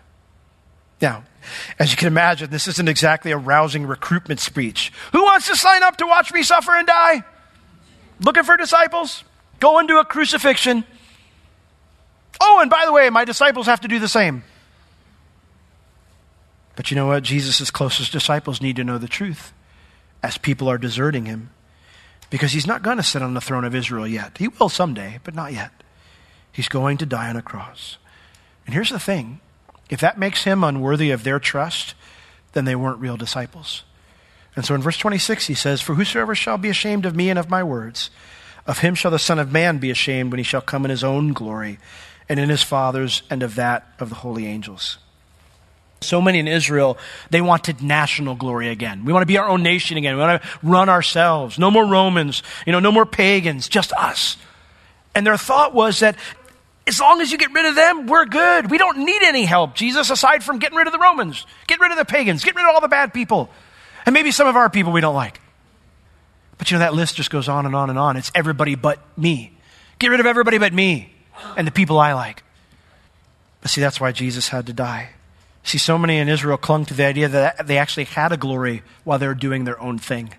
Now, 1.01 1.23
as 1.79 1.91
you 1.91 1.97
can 1.97 2.07
imagine, 2.07 2.49
this 2.49 2.67
isn't 2.67 2.89
exactly 2.89 3.31
a 3.31 3.37
rousing 3.37 3.85
recruitment 3.85 4.39
speech. 4.39 4.91
Who 5.13 5.23
wants 5.23 5.47
to 5.47 5.55
sign 5.55 5.83
up 5.83 5.97
to 5.97 6.05
watch 6.05 6.33
me 6.33 6.43
suffer 6.43 6.73
and 6.73 6.87
die? 6.87 7.23
Looking 8.19 8.43
for 8.43 8.57
disciples? 8.57 9.23
Go 9.59 9.79
into 9.79 9.97
a 9.97 10.05
crucifixion. 10.05 10.83
Oh, 12.39 12.59
and 12.61 12.69
by 12.69 12.83
the 12.85 12.93
way, 12.93 13.09
my 13.09 13.25
disciples 13.25 13.67
have 13.67 13.81
to 13.81 13.87
do 13.87 13.99
the 13.99 14.07
same. 14.07 14.43
But 16.75 16.91
you 16.91 16.95
know 16.95 17.07
what? 17.07 17.23
Jesus' 17.23 17.71
closest 17.71 18.11
disciples 18.11 18.61
need 18.61 18.75
to 18.75 18.83
know 18.83 18.97
the 18.97 19.07
truth 19.07 19.53
as 20.21 20.37
people 20.37 20.69
are 20.69 20.77
deserting 20.77 21.25
him 21.25 21.51
because 22.29 22.51
he's 22.51 22.67
not 22.67 22.81
going 22.81 22.97
to 22.97 23.03
sit 23.03 23.21
on 23.21 23.33
the 23.33 23.41
throne 23.41 23.63
of 23.63 23.75
Israel 23.75 24.07
yet. 24.07 24.37
He 24.37 24.47
will 24.47 24.69
someday, 24.69 25.19
but 25.23 25.35
not 25.35 25.53
yet. 25.53 25.71
He's 26.51 26.67
going 26.67 26.97
to 26.97 27.05
die 27.05 27.29
on 27.29 27.37
a 27.37 27.41
cross. 27.41 27.97
And 28.65 28.73
here's 28.73 28.89
the 28.89 28.99
thing 28.99 29.39
if 29.89 29.99
that 29.99 30.17
makes 30.17 30.43
him 30.43 30.63
unworthy 30.63 31.11
of 31.11 31.23
their 31.23 31.39
trust, 31.39 31.93
then 32.53 32.65
they 32.65 32.75
weren't 32.75 32.99
real 32.99 33.17
disciples. 33.17 33.83
And 34.55 34.65
so 34.65 34.73
in 34.73 34.81
verse 34.81 34.97
26, 34.97 35.47
he 35.47 35.53
says, 35.53 35.81
For 35.81 35.95
whosoever 35.95 36.33
shall 36.33 36.57
be 36.57 36.69
ashamed 36.69 37.05
of 37.05 37.15
me 37.15 37.29
and 37.29 37.37
of 37.37 37.49
my 37.49 37.63
words, 37.63 38.09
of 38.65 38.79
him 38.79 38.95
shall 38.95 39.11
the 39.11 39.19
Son 39.19 39.37
of 39.37 39.51
Man 39.51 39.77
be 39.77 39.91
ashamed 39.91 40.31
when 40.31 40.39
he 40.39 40.43
shall 40.43 40.61
come 40.61 40.85
in 40.85 40.91
his 40.91 41.03
own 41.03 41.33
glory, 41.33 41.77
and 42.27 42.39
in 42.39 42.49
his 42.49 42.63
Father's, 42.63 43.21
and 43.29 43.43
of 43.43 43.55
that 43.55 43.87
of 43.99 44.09
the 44.09 44.15
holy 44.15 44.45
angels. 44.47 44.97
So 46.01 46.21
many 46.21 46.39
in 46.39 46.47
Israel, 46.47 46.97
they 47.29 47.41
wanted 47.41 47.81
national 47.81 48.35
glory 48.35 48.69
again. 48.69 49.05
We 49.05 49.13
want 49.13 49.23
to 49.23 49.27
be 49.27 49.37
our 49.37 49.47
own 49.47 49.63
nation 49.63 49.97
again. 49.97 50.15
We 50.15 50.21
want 50.21 50.41
to 50.41 50.49
run 50.61 50.89
ourselves. 50.89 51.57
No 51.57 51.71
more 51.71 51.85
Romans, 51.85 52.43
you 52.65 52.71
know, 52.71 52.79
no 52.79 52.91
more 52.91 53.05
pagans, 53.05 53.67
just 53.67 53.93
us. 53.93 54.37
And 55.13 55.25
their 55.25 55.37
thought 55.37 55.73
was 55.73 55.99
that 56.01 56.17
as 56.87 56.99
long 56.99 57.21
as 57.21 57.31
you 57.31 57.37
get 57.37 57.51
rid 57.53 57.65
of 57.65 57.75
them, 57.75 58.07
we're 58.07 58.25
good. 58.25 58.69
We 58.69 58.77
don't 58.77 58.99
need 58.99 59.23
any 59.23 59.45
help, 59.45 59.73
Jesus, 59.75 60.09
aside 60.09 60.43
from 60.43 60.59
getting 60.59 60.77
rid 60.77 60.87
of 60.87 60.93
the 60.93 60.99
Romans, 60.99 61.45
get 61.67 61.79
rid 61.79 61.91
of 61.91 61.97
the 61.97 62.05
pagans, 62.05 62.43
get 62.43 62.55
rid 62.55 62.63
of 62.63 62.75
all 62.75 62.81
the 62.81 62.87
bad 62.87 63.13
people, 63.13 63.49
and 64.05 64.13
maybe 64.13 64.31
some 64.31 64.47
of 64.47 64.55
our 64.55 64.69
people 64.69 64.91
we 64.91 65.01
don't 65.01 65.15
like. 65.15 65.39
But 66.57 66.69
you 66.69 66.75
know, 66.75 66.79
that 66.79 66.93
list 66.93 67.15
just 67.15 67.31
goes 67.31 67.49
on 67.49 67.65
and 67.65 67.75
on 67.75 67.89
and 67.89 67.97
on. 67.97 68.17
It's 68.17 68.31
everybody 68.35 68.75
but 68.75 68.99
me. 69.17 69.57
Get 69.97 70.09
rid 70.09 70.19
of 70.19 70.25
everybody 70.25 70.57
but 70.57 70.73
me 70.73 71.14
and 71.57 71.65
the 71.67 71.71
people 71.71 71.99
I 71.99 72.13
like. 72.13 72.43
But 73.61 73.71
see, 73.71 73.81
that's 73.81 73.99
why 73.99 74.11
Jesus 74.11 74.49
had 74.49 74.67
to 74.67 74.73
die. 74.73 75.09
See, 75.63 75.79
so 75.79 75.97
many 75.97 76.17
in 76.17 76.29
Israel 76.29 76.57
clung 76.57 76.85
to 76.85 76.93
the 76.93 77.05
idea 77.05 77.27
that 77.27 77.65
they 77.65 77.79
actually 77.79 78.03
had 78.03 78.31
a 78.31 78.37
glory 78.37 78.83
while 79.03 79.17
they 79.17 79.27
were 79.27 79.33
doing 79.33 79.63
their 79.63 79.81
own 79.81 79.97
thing. 79.97 80.35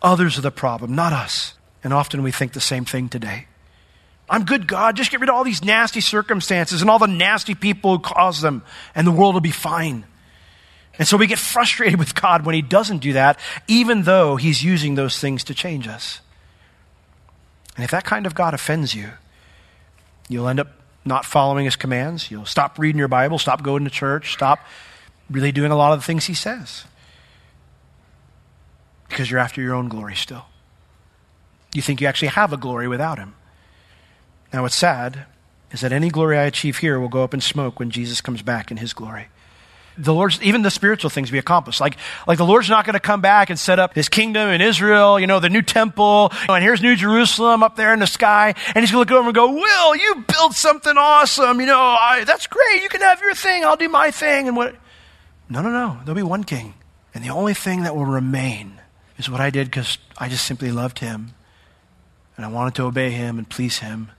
Others 0.00 0.38
are 0.38 0.42
the 0.42 0.52
problem, 0.52 0.94
not 0.94 1.12
us. 1.12 1.54
And 1.82 1.92
often 1.92 2.22
we 2.22 2.30
think 2.30 2.52
the 2.52 2.60
same 2.60 2.84
thing 2.84 3.08
today. 3.08 3.46
I'm 4.28 4.44
good, 4.44 4.68
God. 4.68 4.96
Just 4.96 5.10
get 5.10 5.20
rid 5.20 5.28
of 5.28 5.34
all 5.34 5.42
these 5.42 5.64
nasty 5.64 6.00
circumstances 6.00 6.80
and 6.80 6.88
all 6.88 7.00
the 7.00 7.08
nasty 7.08 7.56
people 7.56 7.96
who 7.96 7.98
cause 7.98 8.40
them, 8.40 8.62
and 8.94 9.04
the 9.06 9.12
world 9.12 9.34
will 9.34 9.40
be 9.40 9.50
fine. 9.50 10.04
And 10.98 11.08
so 11.08 11.16
we 11.16 11.26
get 11.26 11.38
frustrated 11.38 11.98
with 11.98 12.14
God 12.14 12.46
when 12.46 12.54
He 12.54 12.62
doesn't 12.62 12.98
do 12.98 13.14
that, 13.14 13.40
even 13.66 14.02
though 14.02 14.36
He's 14.36 14.62
using 14.62 14.94
those 14.94 15.18
things 15.18 15.42
to 15.44 15.54
change 15.54 15.88
us. 15.88 16.20
And 17.74 17.84
if 17.84 17.90
that 17.90 18.04
kind 18.04 18.26
of 18.26 18.34
God 18.34 18.54
offends 18.54 18.94
you, 18.94 19.08
you'll 20.30 20.48
end 20.48 20.60
up 20.60 20.68
not 21.04 21.26
following 21.26 21.66
His 21.66 21.76
commands. 21.76 22.30
You'll 22.30 22.46
stop 22.46 22.78
reading 22.78 22.98
your 22.98 23.08
Bible, 23.08 23.38
stop 23.38 23.62
going 23.62 23.84
to 23.84 23.90
church, 23.90 24.32
stop 24.32 24.60
really 25.28 25.52
doing 25.52 25.72
a 25.72 25.76
lot 25.76 25.92
of 25.92 25.98
the 25.98 26.04
things 26.04 26.24
He 26.24 26.34
says. 26.34 26.84
Because 29.08 29.30
you're 29.30 29.40
after 29.40 29.60
your 29.60 29.74
own 29.74 29.88
glory 29.88 30.14
still. 30.14 30.46
You 31.74 31.82
think 31.82 32.00
you 32.00 32.06
actually 32.06 32.28
have 32.28 32.52
a 32.52 32.56
glory 32.56 32.88
without 32.88 33.18
Him. 33.18 33.34
Now, 34.52 34.62
what's 34.62 34.76
sad 34.76 35.26
is 35.72 35.80
that 35.82 35.92
any 35.92 36.08
glory 36.08 36.38
I 36.38 36.44
achieve 36.44 36.78
here 36.78 36.98
will 36.98 37.08
go 37.08 37.24
up 37.24 37.34
in 37.34 37.40
smoke 37.40 37.78
when 37.78 37.90
Jesus 37.90 38.20
comes 38.20 38.42
back 38.42 38.70
in 38.70 38.76
His 38.76 38.92
glory 38.92 39.28
the 39.98 40.14
Lord's, 40.14 40.40
even 40.42 40.62
the 40.62 40.70
spiritual 40.70 41.10
things 41.10 41.30
we 41.30 41.38
accomplish. 41.38 41.80
Like, 41.80 41.96
like 42.26 42.38
the 42.38 42.44
Lord's 42.44 42.68
not 42.68 42.84
going 42.84 42.94
to 42.94 43.00
come 43.00 43.20
back 43.20 43.50
and 43.50 43.58
set 43.58 43.78
up 43.78 43.94
his 43.94 44.08
kingdom 44.08 44.48
in 44.48 44.60
Israel, 44.60 45.18
you 45.18 45.26
know, 45.26 45.40
the 45.40 45.50
new 45.50 45.62
temple, 45.62 46.32
and 46.48 46.62
here's 46.62 46.82
New 46.82 46.96
Jerusalem 46.96 47.62
up 47.62 47.76
there 47.76 47.92
in 47.92 47.98
the 47.98 48.06
sky, 48.06 48.54
and 48.74 48.82
he's 48.82 48.92
going 48.92 49.06
to 49.06 49.14
look 49.14 49.18
over 49.18 49.28
and 49.28 49.34
go, 49.34 49.52
Will, 49.52 49.96
you 49.96 50.24
built 50.26 50.54
something 50.54 50.96
awesome, 50.96 51.60
you 51.60 51.66
know, 51.66 51.78
I, 51.78 52.24
that's 52.24 52.46
great, 52.46 52.82
you 52.82 52.88
can 52.88 53.00
have 53.00 53.20
your 53.20 53.34
thing, 53.34 53.64
I'll 53.64 53.76
do 53.76 53.88
my 53.88 54.10
thing, 54.10 54.48
and 54.48 54.56
what? 54.56 54.74
No, 55.48 55.62
no, 55.62 55.70
no, 55.70 55.98
there'll 56.04 56.16
be 56.16 56.22
one 56.22 56.44
king, 56.44 56.74
and 57.14 57.24
the 57.24 57.30
only 57.30 57.54
thing 57.54 57.82
that 57.82 57.94
will 57.94 58.06
remain 58.06 58.80
is 59.18 59.28
what 59.28 59.40
I 59.40 59.50
did 59.50 59.66
because 59.66 59.98
I 60.16 60.28
just 60.28 60.44
simply 60.44 60.70
loved 60.70 61.00
him, 61.00 61.34
and 62.36 62.46
I 62.46 62.48
wanted 62.48 62.74
to 62.76 62.84
obey 62.84 63.10
him 63.10 63.38
and 63.38 63.48
please 63.48 63.78
him, 63.78 64.10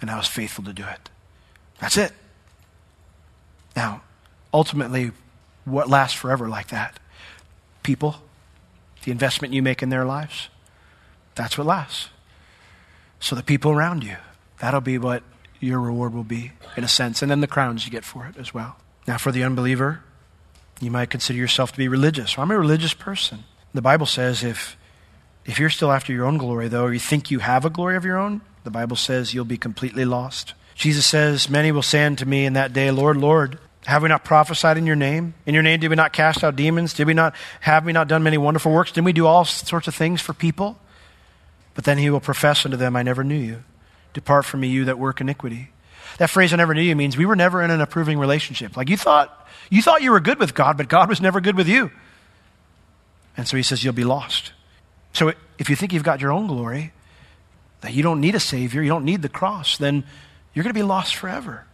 and 0.00 0.10
I 0.10 0.16
was 0.16 0.26
faithful 0.26 0.64
to 0.64 0.72
do 0.72 0.84
it. 0.84 1.10
That's 1.78 1.96
it. 1.96 2.12
Now, 3.76 4.02
ultimately 4.54 5.10
what 5.64 5.90
lasts 5.90 6.16
forever 6.16 6.48
like 6.48 6.68
that? 6.68 6.98
People, 7.82 8.16
the 9.02 9.10
investment 9.10 9.52
you 9.52 9.62
make 9.62 9.82
in 9.82 9.90
their 9.90 10.04
lives, 10.04 10.48
that's 11.34 11.58
what 11.58 11.66
lasts. 11.66 12.08
So 13.20 13.34
the 13.34 13.42
people 13.42 13.72
around 13.72 14.04
you, 14.04 14.16
that'll 14.60 14.80
be 14.80 14.96
what 14.96 15.22
your 15.60 15.80
reward 15.80 16.14
will 16.14 16.24
be, 16.24 16.52
in 16.76 16.84
a 16.84 16.88
sense, 16.88 17.20
and 17.20 17.30
then 17.30 17.40
the 17.40 17.46
crowns 17.46 17.84
you 17.84 17.90
get 17.90 18.04
for 18.04 18.26
it 18.26 18.36
as 18.36 18.54
well. 18.54 18.76
Now, 19.06 19.18
for 19.18 19.32
the 19.32 19.42
unbeliever, 19.42 20.02
you 20.80 20.90
might 20.90 21.10
consider 21.10 21.38
yourself 21.38 21.72
to 21.72 21.78
be 21.78 21.88
religious. 21.88 22.36
Well, 22.36 22.44
I'm 22.44 22.50
a 22.50 22.58
religious 22.58 22.94
person. 22.94 23.44
The 23.72 23.82
Bible 23.82 24.06
says 24.06 24.44
if, 24.44 24.76
if 25.44 25.58
you're 25.58 25.70
still 25.70 25.90
after 25.90 26.12
your 26.12 26.26
own 26.26 26.38
glory, 26.38 26.68
though, 26.68 26.84
or 26.84 26.92
you 26.92 27.00
think 27.00 27.30
you 27.30 27.40
have 27.40 27.64
a 27.64 27.70
glory 27.70 27.96
of 27.96 28.04
your 28.04 28.18
own, 28.18 28.42
the 28.62 28.70
Bible 28.70 28.96
says 28.96 29.34
you'll 29.34 29.44
be 29.44 29.58
completely 29.58 30.04
lost. 30.04 30.54
Jesus 30.74 31.06
says, 31.06 31.48
Many 31.48 31.72
will 31.72 31.82
say 31.82 32.04
unto 32.04 32.24
me 32.24 32.46
in 32.46 32.54
that 32.54 32.72
day, 32.72 32.90
Lord, 32.90 33.16
Lord, 33.16 33.58
have 33.86 34.02
we 34.02 34.08
not 34.08 34.24
prophesied 34.24 34.78
in 34.78 34.86
your 34.86 34.96
name? 34.96 35.34
In 35.46 35.54
your 35.54 35.62
name 35.62 35.80
did 35.80 35.88
we 35.88 35.96
not 35.96 36.12
cast 36.12 36.42
out 36.42 36.56
demons? 36.56 36.94
Did 36.94 37.06
we 37.06 37.14
not 37.14 37.34
have 37.60 37.84
we 37.84 37.92
not 37.92 38.08
done 38.08 38.22
many 38.22 38.38
wonderful 38.38 38.72
works? 38.72 38.92
Didn't 38.92 39.04
we 39.04 39.12
do 39.12 39.26
all 39.26 39.44
sorts 39.44 39.88
of 39.88 39.94
things 39.94 40.20
for 40.20 40.32
people? 40.32 40.78
But 41.74 41.84
then 41.84 41.98
he 41.98 42.08
will 42.08 42.20
profess 42.20 42.64
unto 42.64 42.76
them, 42.76 42.96
I 42.96 43.02
never 43.02 43.24
knew 43.24 43.38
you. 43.38 43.62
Depart 44.12 44.44
from 44.44 44.60
me, 44.60 44.68
you 44.68 44.84
that 44.86 44.98
work 44.98 45.20
iniquity. 45.20 45.70
That 46.18 46.30
phrase 46.30 46.52
I 46.52 46.56
never 46.56 46.72
knew 46.72 46.82
you 46.82 46.94
means 46.94 47.16
we 47.16 47.26
were 47.26 47.36
never 47.36 47.62
in 47.62 47.70
an 47.70 47.80
approving 47.80 48.18
relationship. 48.18 48.76
Like 48.76 48.88
you 48.88 48.96
thought 48.96 49.48
you 49.70 49.82
thought 49.82 50.02
you 50.02 50.12
were 50.12 50.20
good 50.20 50.38
with 50.38 50.54
God, 50.54 50.76
but 50.76 50.88
God 50.88 51.08
was 51.08 51.20
never 51.20 51.40
good 51.40 51.56
with 51.56 51.68
you. 51.68 51.90
And 53.36 53.48
so 53.48 53.56
he 53.56 53.62
says 53.62 53.82
you'll 53.82 53.92
be 53.92 54.04
lost. 54.04 54.52
So 55.12 55.32
if 55.58 55.68
you 55.68 55.76
think 55.76 55.92
you've 55.92 56.04
got 56.04 56.20
your 56.20 56.32
own 56.32 56.46
glory, 56.46 56.92
that 57.80 57.92
you 57.92 58.02
don't 58.02 58.20
need 58.20 58.34
a 58.34 58.40
savior, 58.40 58.82
you 58.82 58.88
don't 58.88 59.04
need 59.04 59.22
the 59.22 59.28
cross, 59.28 59.76
then 59.76 60.04
you're 60.52 60.62
going 60.62 60.72
to 60.72 60.78
be 60.78 60.84
lost 60.84 61.16
forever. 61.16 61.66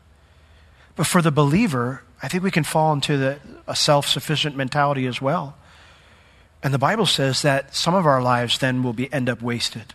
But 1.01 1.07
for 1.07 1.23
the 1.23 1.33
believer, 1.33 2.03
I 2.23 2.29
think 2.29 2.43
we 2.43 2.51
can 2.51 2.63
fall 2.63 2.93
into 2.93 3.17
the, 3.17 3.39
a 3.67 3.75
self 3.75 4.07
sufficient 4.07 4.55
mentality 4.55 5.07
as 5.07 5.19
well. 5.23 5.57
And 6.63 6.75
the 6.75 6.79
Bible 6.79 7.07
says 7.07 7.41
that 7.41 7.75
some 7.75 7.95
of 7.95 8.05
our 8.05 8.21
lives 8.21 8.59
then 8.59 8.83
will 8.83 8.93
be, 8.93 9.11
end 9.11 9.31
up 9.31 9.41
wasted. 9.41 9.95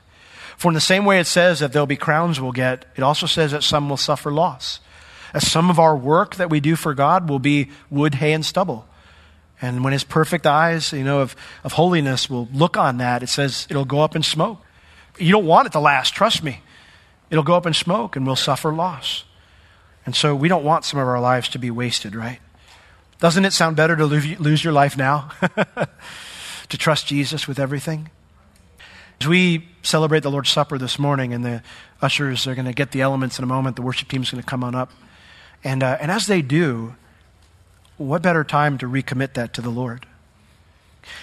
For 0.57 0.69
in 0.69 0.73
the 0.73 0.81
same 0.81 1.05
way 1.05 1.19
it 1.19 1.27
says 1.27 1.59
that 1.59 1.73
there'll 1.73 1.85
be 1.85 1.95
crowns 1.95 2.41
we'll 2.41 2.53
get, 2.53 2.85
it 2.95 3.03
also 3.03 3.27
says 3.27 3.51
that 3.51 3.61
some 3.61 3.87
will 3.87 3.97
suffer 3.97 4.31
loss. 4.31 4.79
As 5.31 5.47
some 5.47 5.69
of 5.69 5.77
our 5.77 5.95
work 5.95 6.37
that 6.37 6.49
we 6.49 6.59
do 6.59 6.75
for 6.75 6.95
God 6.95 7.29
will 7.29 7.37
be 7.37 7.69
wood, 7.91 8.15
hay, 8.15 8.33
and 8.33 8.43
stubble. 8.43 8.87
And 9.61 9.83
when 9.83 9.93
his 9.93 10.03
perfect 10.03 10.47
eyes, 10.47 10.91
you 10.91 11.03
know, 11.03 11.19
of, 11.19 11.35
of 11.63 11.73
holiness 11.73 12.31
will 12.31 12.49
look 12.51 12.77
on 12.77 12.97
that, 12.97 13.21
it 13.21 13.29
says 13.29 13.67
it'll 13.69 13.85
go 13.85 13.99
up 13.99 14.15
in 14.15 14.23
smoke. 14.23 14.59
You 15.19 15.31
don't 15.31 15.45
want 15.45 15.67
it 15.67 15.73
to 15.73 15.79
last, 15.79 16.15
trust 16.15 16.41
me. 16.41 16.61
It'll 17.29 17.43
go 17.43 17.53
up 17.53 17.67
in 17.67 17.75
smoke 17.75 18.15
and 18.15 18.25
we'll 18.25 18.35
suffer 18.35 18.73
loss. 18.73 19.23
And 20.05 20.15
so 20.15 20.35
we 20.35 20.47
don't 20.47 20.63
want 20.63 20.85
some 20.85 20.99
of 20.99 21.07
our 21.07 21.19
lives 21.19 21.49
to 21.49 21.59
be 21.59 21.71
wasted, 21.71 22.15
right? 22.15 22.39
Doesn't 23.19 23.45
it 23.45 23.53
sound 23.53 23.75
better 23.75 23.95
to 23.95 24.05
lose 24.05 24.63
your 24.63 24.73
life 24.73 24.97
now? 24.97 25.31
to 26.69 26.77
trust 26.77 27.07
Jesus 27.07 27.47
with 27.47 27.59
everything? 27.59 28.09
As 29.21 29.27
we 29.27 29.67
celebrate 29.81 30.21
the 30.21 30.31
Lord's 30.31 30.49
Supper 30.49 30.77
this 30.77 30.99
morning, 30.99 31.33
and 31.33 31.43
the 31.43 31.63
ushers 32.01 32.45
are 32.47 32.55
going 32.55 32.65
to 32.65 32.73
get 32.73 32.91
the 32.91 33.01
elements 33.01 33.39
in 33.39 33.43
a 33.43 33.47
moment, 33.47 33.77
the 33.77 33.81
worship 33.81 34.09
team 34.09 34.21
is 34.21 34.29
going 34.29 34.43
to 34.43 34.47
come 34.47 34.63
on 34.63 34.75
up. 34.75 34.91
And, 35.63 35.81
uh, 35.81 35.97
and 35.99 36.11
as 36.11 36.27
they 36.27 36.41
do, 36.41 36.95
what 37.97 38.21
better 38.21 38.43
time 38.43 38.77
to 38.79 38.87
recommit 38.87 39.33
that 39.33 39.53
to 39.53 39.61
the 39.61 39.69
Lord? 39.69 40.05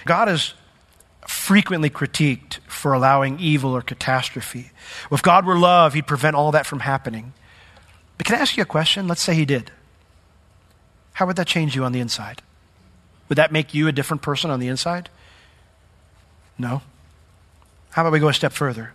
God 0.06 0.28
is 0.28 0.54
frequently 1.26 1.90
critiqued 1.90 2.58
for 2.66 2.94
allowing 2.94 3.38
evil 3.38 3.76
or 3.76 3.82
catastrophe. 3.82 4.70
If 5.10 5.22
God 5.22 5.44
were 5.44 5.58
love, 5.58 5.94
He'd 5.94 6.06
prevent 6.06 6.34
all 6.34 6.50
that 6.52 6.66
from 6.66 6.80
happening. 6.80 7.34
But 8.22 8.26
can 8.28 8.36
I 8.36 8.42
ask 8.42 8.56
you 8.56 8.62
a 8.62 8.66
question? 8.66 9.08
Let's 9.08 9.20
say 9.20 9.34
he 9.34 9.44
did. 9.44 9.72
How 11.14 11.26
would 11.26 11.34
that 11.34 11.48
change 11.48 11.74
you 11.74 11.82
on 11.82 11.90
the 11.90 11.98
inside? 11.98 12.40
Would 13.28 13.34
that 13.34 13.50
make 13.50 13.74
you 13.74 13.88
a 13.88 13.92
different 13.92 14.22
person 14.22 14.48
on 14.48 14.60
the 14.60 14.68
inside? 14.68 15.10
No. 16.56 16.82
How 17.90 18.02
about 18.02 18.12
we 18.12 18.20
go 18.20 18.28
a 18.28 18.32
step 18.32 18.52
further? 18.52 18.92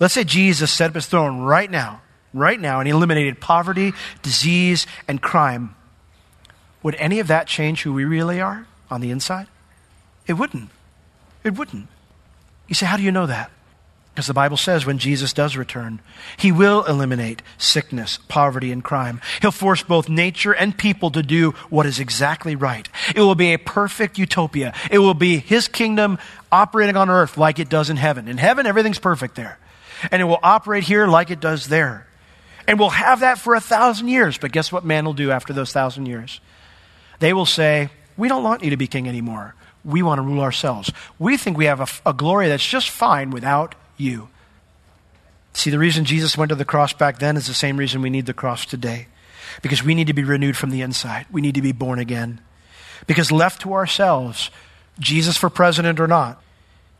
Let's 0.00 0.12
say 0.12 0.24
Jesus 0.24 0.72
set 0.72 0.90
up 0.90 0.96
his 0.96 1.06
throne 1.06 1.38
right 1.42 1.70
now, 1.70 2.00
right 2.34 2.58
now, 2.58 2.80
and 2.80 2.88
he 2.88 2.90
eliminated 2.90 3.40
poverty, 3.40 3.92
disease, 4.22 4.88
and 5.06 5.22
crime. 5.22 5.76
Would 6.82 6.96
any 6.96 7.20
of 7.20 7.28
that 7.28 7.46
change 7.46 7.84
who 7.84 7.92
we 7.92 8.04
really 8.04 8.40
are 8.40 8.66
on 8.90 9.00
the 9.00 9.12
inside? 9.12 9.46
It 10.26 10.32
wouldn't. 10.32 10.70
It 11.44 11.54
wouldn't. 11.56 11.86
You 12.66 12.74
say, 12.74 12.86
how 12.86 12.96
do 12.96 13.04
you 13.04 13.12
know 13.12 13.26
that? 13.26 13.52
Because 14.18 14.26
the 14.26 14.34
Bible 14.34 14.56
says 14.56 14.84
when 14.84 14.98
Jesus 14.98 15.32
does 15.32 15.56
return, 15.56 16.00
he 16.36 16.50
will 16.50 16.84
eliminate 16.86 17.40
sickness, 17.56 18.18
poverty, 18.26 18.72
and 18.72 18.82
crime. 18.82 19.20
He'll 19.40 19.52
force 19.52 19.84
both 19.84 20.08
nature 20.08 20.52
and 20.52 20.76
people 20.76 21.12
to 21.12 21.22
do 21.22 21.52
what 21.70 21.86
is 21.86 22.00
exactly 22.00 22.56
right. 22.56 22.88
It 23.14 23.20
will 23.20 23.36
be 23.36 23.52
a 23.52 23.60
perfect 23.60 24.18
utopia. 24.18 24.74
It 24.90 24.98
will 24.98 25.14
be 25.14 25.38
his 25.38 25.68
kingdom 25.68 26.18
operating 26.50 26.96
on 26.96 27.10
earth 27.10 27.38
like 27.38 27.60
it 27.60 27.68
does 27.68 27.90
in 27.90 27.96
heaven. 27.96 28.26
In 28.26 28.38
heaven, 28.38 28.66
everything's 28.66 28.98
perfect 28.98 29.36
there. 29.36 29.56
And 30.10 30.20
it 30.20 30.24
will 30.24 30.40
operate 30.42 30.82
here 30.82 31.06
like 31.06 31.30
it 31.30 31.38
does 31.38 31.68
there. 31.68 32.08
And 32.66 32.80
we'll 32.80 32.90
have 32.90 33.20
that 33.20 33.38
for 33.38 33.54
a 33.54 33.60
thousand 33.60 34.08
years. 34.08 34.36
But 34.36 34.50
guess 34.50 34.72
what 34.72 34.84
man 34.84 35.04
will 35.04 35.14
do 35.14 35.30
after 35.30 35.52
those 35.52 35.72
thousand 35.72 36.06
years? 36.06 36.40
They 37.20 37.32
will 37.32 37.46
say, 37.46 37.90
We 38.16 38.26
don't 38.26 38.42
want 38.42 38.64
you 38.64 38.70
to 38.70 38.76
be 38.76 38.88
king 38.88 39.06
anymore. 39.06 39.54
We 39.84 40.02
want 40.02 40.18
to 40.18 40.22
rule 40.22 40.40
ourselves. 40.40 40.90
We 41.20 41.36
think 41.36 41.56
we 41.56 41.66
have 41.66 41.78
a, 41.78 42.10
a 42.10 42.12
glory 42.12 42.48
that's 42.48 42.66
just 42.66 42.90
fine 42.90 43.30
without 43.30 43.76
you. 43.98 44.28
See, 45.52 45.70
the 45.70 45.78
reason 45.78 46.04
Jesus 46.04 46.38
went 46.38 46.50
to 46.50 46.54
the 46.54 46.64
cross 46.64 46.92
back 46.92 47.18
then 47.18 47.36
is 47.36 47.46
the 47.46 47.54
same 47.54 47.76
reason 47.76 48.02
we 48.02 48.10
need 48.10 48.26
the 48.26 48.34
cross 48.34 48.64
today. 48.64 49.08
Because 49.62 49.82
we 49.82 49.94
need 49.94 50.06
to 50.06 50.12
be 50.12 50.24
renewed 50.24 50.56
from 50.56 50.70
the 50.70 50.82
inside. 50.82 51.26
We 51.30 51.40
need 51.40 51.54
to 51.54 51.62
be 51.62 51.72
born 51.72 51.98
again. 51.98 52.40
Because 53.06 53.32
left 53.32 53.62
to 53.62 53.72
ourselves, 53.72 54.50
Jesus 54.98 55.36
for 55.36 55.50
president 55.50 56.00
or 56.00 56.06
not, 56.06 56.42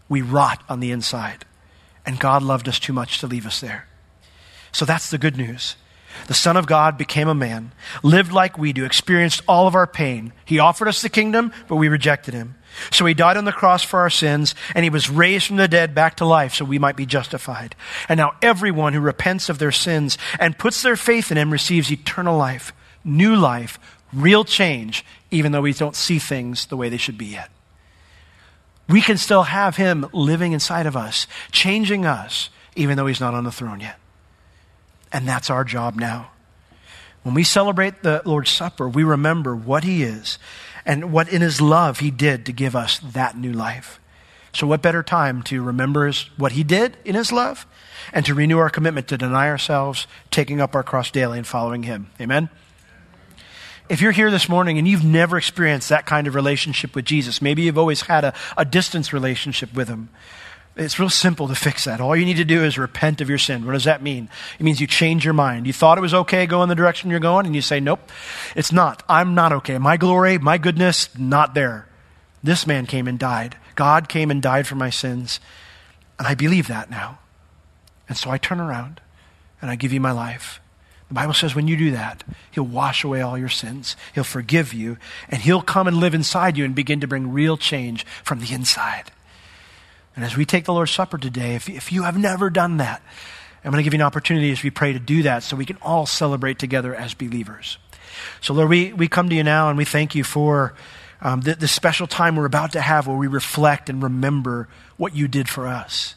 we 0.09 0.23
rot 0.23 0.63
on 0.69 0.81
the 0.81 0.91
inside. 0.91 1.45
And 2.07 2.19
God 2.19 2.43
loved 2.43 2.69
us 2.69 2.79
too 2.79 2.93
much 2.93 3.21
to 3.21 3.27
leave 3.27 3.47
us 3.47 3.61
there. 3.61 3.87
So 4.73 4.85
that's 4.85 5.11
the 5.11 5.19
good 5.19 5.37
news. 5.37 5.77
The 6.27 6.35
Son 6.35 6.57
of 6.57 6.67
God 6.67 6.99
became 6.99 7.29
a 7.29 7.35
man, 7.35 7.73
lived 8.03 8.33
like 8.33 8.59
we 8.59 8.73
do, 8.73 8.85
experienced 8.85 9.43
all 9.47 9.67
of 9.67 9.75
our 9.75 9.87
pain. 9.87 10.33
He 10.45 10.59
offered 10.59 10.89
us 10.89 11.03
the 11.03 11.09
kingdom, 11.09 11.53
but 11.69 11.77
we 11.77 11.89
rejected 11.89 12.35
him. 12.35 12.57
So 12.91 13.05
he 13.07 13.14
died 13.14 13.37
on 13.37 13.45
the 13.45 13.53
cross 13.53 13.83
for 13.83 14.01
our 14.01 14.11
sins, 14.11 14.55
and 14.75 14.85
he 14.85 14.91
was 14.91 15.11
raised 15.11 15.47
from 15.47 15.57
the 15.57 15.69
dead 15.69 15.95
back 15.95 16.17
to 16.17 16.25
life 16.25 16.55
so 16.55 16.64
we 16.64 16.79
might 16.79 16.97
be 16.97 17.07
justified. 17.07 17.75
And 18.09 18.19
now 18.19 18.35
everyone 18.43 18.93
who 18.93 19.01
repents 19.01 19.49
of 19.49 19.59
their 19.59 19.73
sins 19.73 20.19
and 20.38 20.59
puts 20.59 20.83
their 20.83 20.97
faith 20.97 21.31
in 21.31 21.38
him 21.38 21.51
receives 21.51 21.91
eternal 21.91 22.37
life, 22.37 22.73
new 23.05 23.37
life, 23.37 23.79
real 24.12 24.45
change, 24.45 25.05
even 25.31 25.53
though 25.53 25.62
we 25.62 25.73
don't 25.73 25.97
see 25.97 26.19
things 26.19 26.67
the 26.67 26.77
way 26.77 26.88
they 26.88 26.97
should 26.97 27.19
be 27.19 27.27
yet. 27.27 27.51
We 28.88 29.03
can 29.03 29.19
still 29.19 29.43
have 29.45 29.77
him 29.77 30.07
living 30.12 30.53
inside 30.53 30.87
of 30.87 30.97
us, 30.97 31.27
changing 31.53 32.07
us, 32.07 32.49
even 32.75 32.97
though 32.97 33.07
he's 33.07 33.21
not 33.21 33.35
on 33.35 33.45
the 33.45 33.53
throne 33.53 33.81
yet. 33.81 33.99
And 35.12 35.29
that's 35.29 35.51
our 35.51 35.64
job 35.64 35.97
now. 35.97 36.31
When 37.23 37.35
we 37.35 37.45
celebrate 37.45 38.03
the 38.03 38.23
Lord's 38.25 38.51
Supper, 38.51 38.88
we 38.88 39.05
remember 39.05 39.55
what 39.55 39.85
he 39.85 40.03
is 40.03 40.38
and 40.88 41.12
what 41.12 41.29
in 41.29 41.42
his 41.42 41.61
love 41.61 42.01
he 42.01 42.11
did 42.11 42.46
to 42.46 42.53
give 42.53 42.74
us 42.74 42.98
that 42.98 43.37
new 43.37 43.53
life. 43.53 44.01
So, 44.53 44.66
what 44.66 44.81
better 44.81 45.03
time 45.03 45.42
to 45.44 45.62
remember 45.62 46.07
his, 46.07 46.31
what 46.38 46.53
he 46.53 46.64
did 46.64 46.96
in 47.05 47.14
his 47.14 47.31
love 47.31 47.66
and 48.12 48.24
to 48.24 48.35
renew 48.35 48.59
our 48.59 48.70
commitment 48.70 49.07
to 49.09 49.18
deny 49.18 49.48
ourselves, 49.48 50.07
taking 50.31 50.61
up 50.61 50.74
our 50.74 50.83
cross 50.83 51.11
daily, 51.11 51.37
and 51.37 51.46
following 51.46 51.83
him? 51.83 52.11
Amen? 52.18 52.48
If 53.90 54.01
you're 54.01 54.12
here 54.12 54.31
this 54.31 54.48
morning 54.48 54.79
and 54.79 54.88
you've 54.88 55.05
never 55.05 55.38
experienced 55.38 55.90
that 55.90 56.07
kind 56.07 56.27
of 56.27 56.35
relationship 56.35 56.94
with 56.94 57.05
Jesus, 57.05 57.40
maybe 57.40 57.62
you've 57.62 57.79
always 57.79 58.03
had 58.03 58.24
a, 58.24 58.35
a 58.57 58.64
distance 58.64 59.12
relationship 59.12 59.72
with 59.74 59.88
Him. 59.88 60.11
It's 60.79 61.01
real 61.01 61.11
simple 61.11 61.49
to 61.49 61.57
fix 61.57 61.87
that. 61.87 62.01
All 62.01 62.14
you 62.14 62.25
need 62.25 62.37
to 62.37 62.45
do 62.45 62.62
is 62.62 62.79
repent 62.79 63.21
of 63.21 63.29
your 63.29 63.38
sin. 63.38 63.67
What 63.67 63.73
does 63.73 63.85
that 63.85 64.01
mean? 64.01 64.29
It 64.61 64.62
means 64.62 64.81
you 64.81 64.87
change 64.87 65.25
your 65.25 65.35
mind. 65.35 65.67
You 65.67 65.73
thought 65.73 65.99
it 65.99 66.03
was 66.03 66.14
okay 66.14 66.47
going 66.47 66.69
the 66.69 66.77
direction 66.77 67.11
you're 67.11 67.19
going, 67.19 67.47
and 67.47 67.55
you 67.55 67.62
say, 67.62 67.81
Nope, 67.81 68.12
it's 68.55 68.71
not. 68.71 69.03
I'm 69.09 69.35
not 69.35 69.53
okay. 69.53 69.77
My 69.79 69.97
glory, 69.97 70.38
my 70.38 70.57
goodness, 70.57 71.09
not 71.19 71.55
there. 71.55 71.88
This 72.45 72.64
man 72.64 72.87
came 72.87 73.09
and 73.09 73.19
died. 73.19 73.57
God 73.75 74.09
came 74.09 74.31
and 74.31 74.41
died 74.41 74.69
for 74.69 74.77
my 74.77 74.91
sins. 74.91 75.41
And 76.17 76.29
I 76.29 76.37
believe 76.37 76.69
that 76.69 76.91
now. 76.91 77.19
And 78.09 78.17
so 78.17 78.31
I 78.31 78.38
turn 78.38 78.61
around 78.61 79.01
and 79.61 79.73
I 79.73 79.77
give 79.77 79.93
you 79.93 80.01
my 80.01 80.12
life. 80.12 80.61
The 81.09 81.14
Bible 81.14 81.35
says 81.35 81.57
when 81.57 81.67
you 81.67 81.77
do 81.77 81.91
that, 81.91 82.23
He'll 82.53 82.64
wash 82.64 83.03
away 83.03 83.21
all 83.21 83.37
your 83.37 83.49
sins. 83.49 83.97
He'll 84.14 84.23
forgive 84.23 84.73
you, 84.73 84.97
and 85.29 85.43
He'll 85.43 85.62
come 85.62 85.88
and 85.88 85.97
live 85.97 86.14
inside 86.14 86.57
you 86.57 86.64
and 86.64 86.75
begin 86.75 87.01
to 87.01 87.09
bring 87.09 87.33
real 87.33 87.57
change 87.57 88.07
from 88.23 88.38
the 88.38 88.53
inside. 88.53 89.11
And 90.18 90.24
as 90.24 90.37
we 90.37 90.44
take 90.44 90.64
the 90.64 90.72
Lord's 90.72 90.90
Supper 90.90 91.16
today, 91.16 91.54
if, 91.54 91.68
if 91.68 91.92
you 91.92 92.02
have 92.02 92.18
never 92.18 92.50
done 92.50 92.78
that, 92.78 93.02
I'm 93.64 93.70
going 93.70 93.78
to 93.78 93.85
give 93.85 93.94
you 93.94 93.98
an 93.98 94.04
opportunity 94.04 94.50
as 94.50 94.64
we 94.64 94.70
pray 94.70 94.92
to 94.92 94.98
do 94.98 95.22
that 95.22 95.44
so 95.44 95.54
we 95.54 95.64
can 95.64 95.78
all 95.81 96.07
celebrate 96.07 96.59
together 96.59 96.92
as 96.92 97.14
believers. 97.14 97.78
So, 98.40 98.52
Lord, 98.52 98.68
we, 98.68 98.92
we 98.92 99.07
come 99.07 99.28
to 99.28 99.37
you 99.37 99.44
now 99.44 99.68
and 99.68 99.78
we 99.78 99.85
thank 99.85 100.16
you 100.16 100.24
for 100.24 100.74
um, 101.20 101.42
the, 101.42 101.54
the 101.54 101.68
special 101.68 102.09
time 102.09 102.35
we're 102.35 102.46
about 102.46 102.72
to 102.72 102.81
have 102.81 103.07
where 103.07 103.16
we 103.16 103.28
reflect 103.28 103.88
and 103.88 104.02
remember 104.02 104.66
what 104.96 105.14
you 105.14 105.28
did 105.28 105.48
for 105.48 105.68
us. 105.68 106.16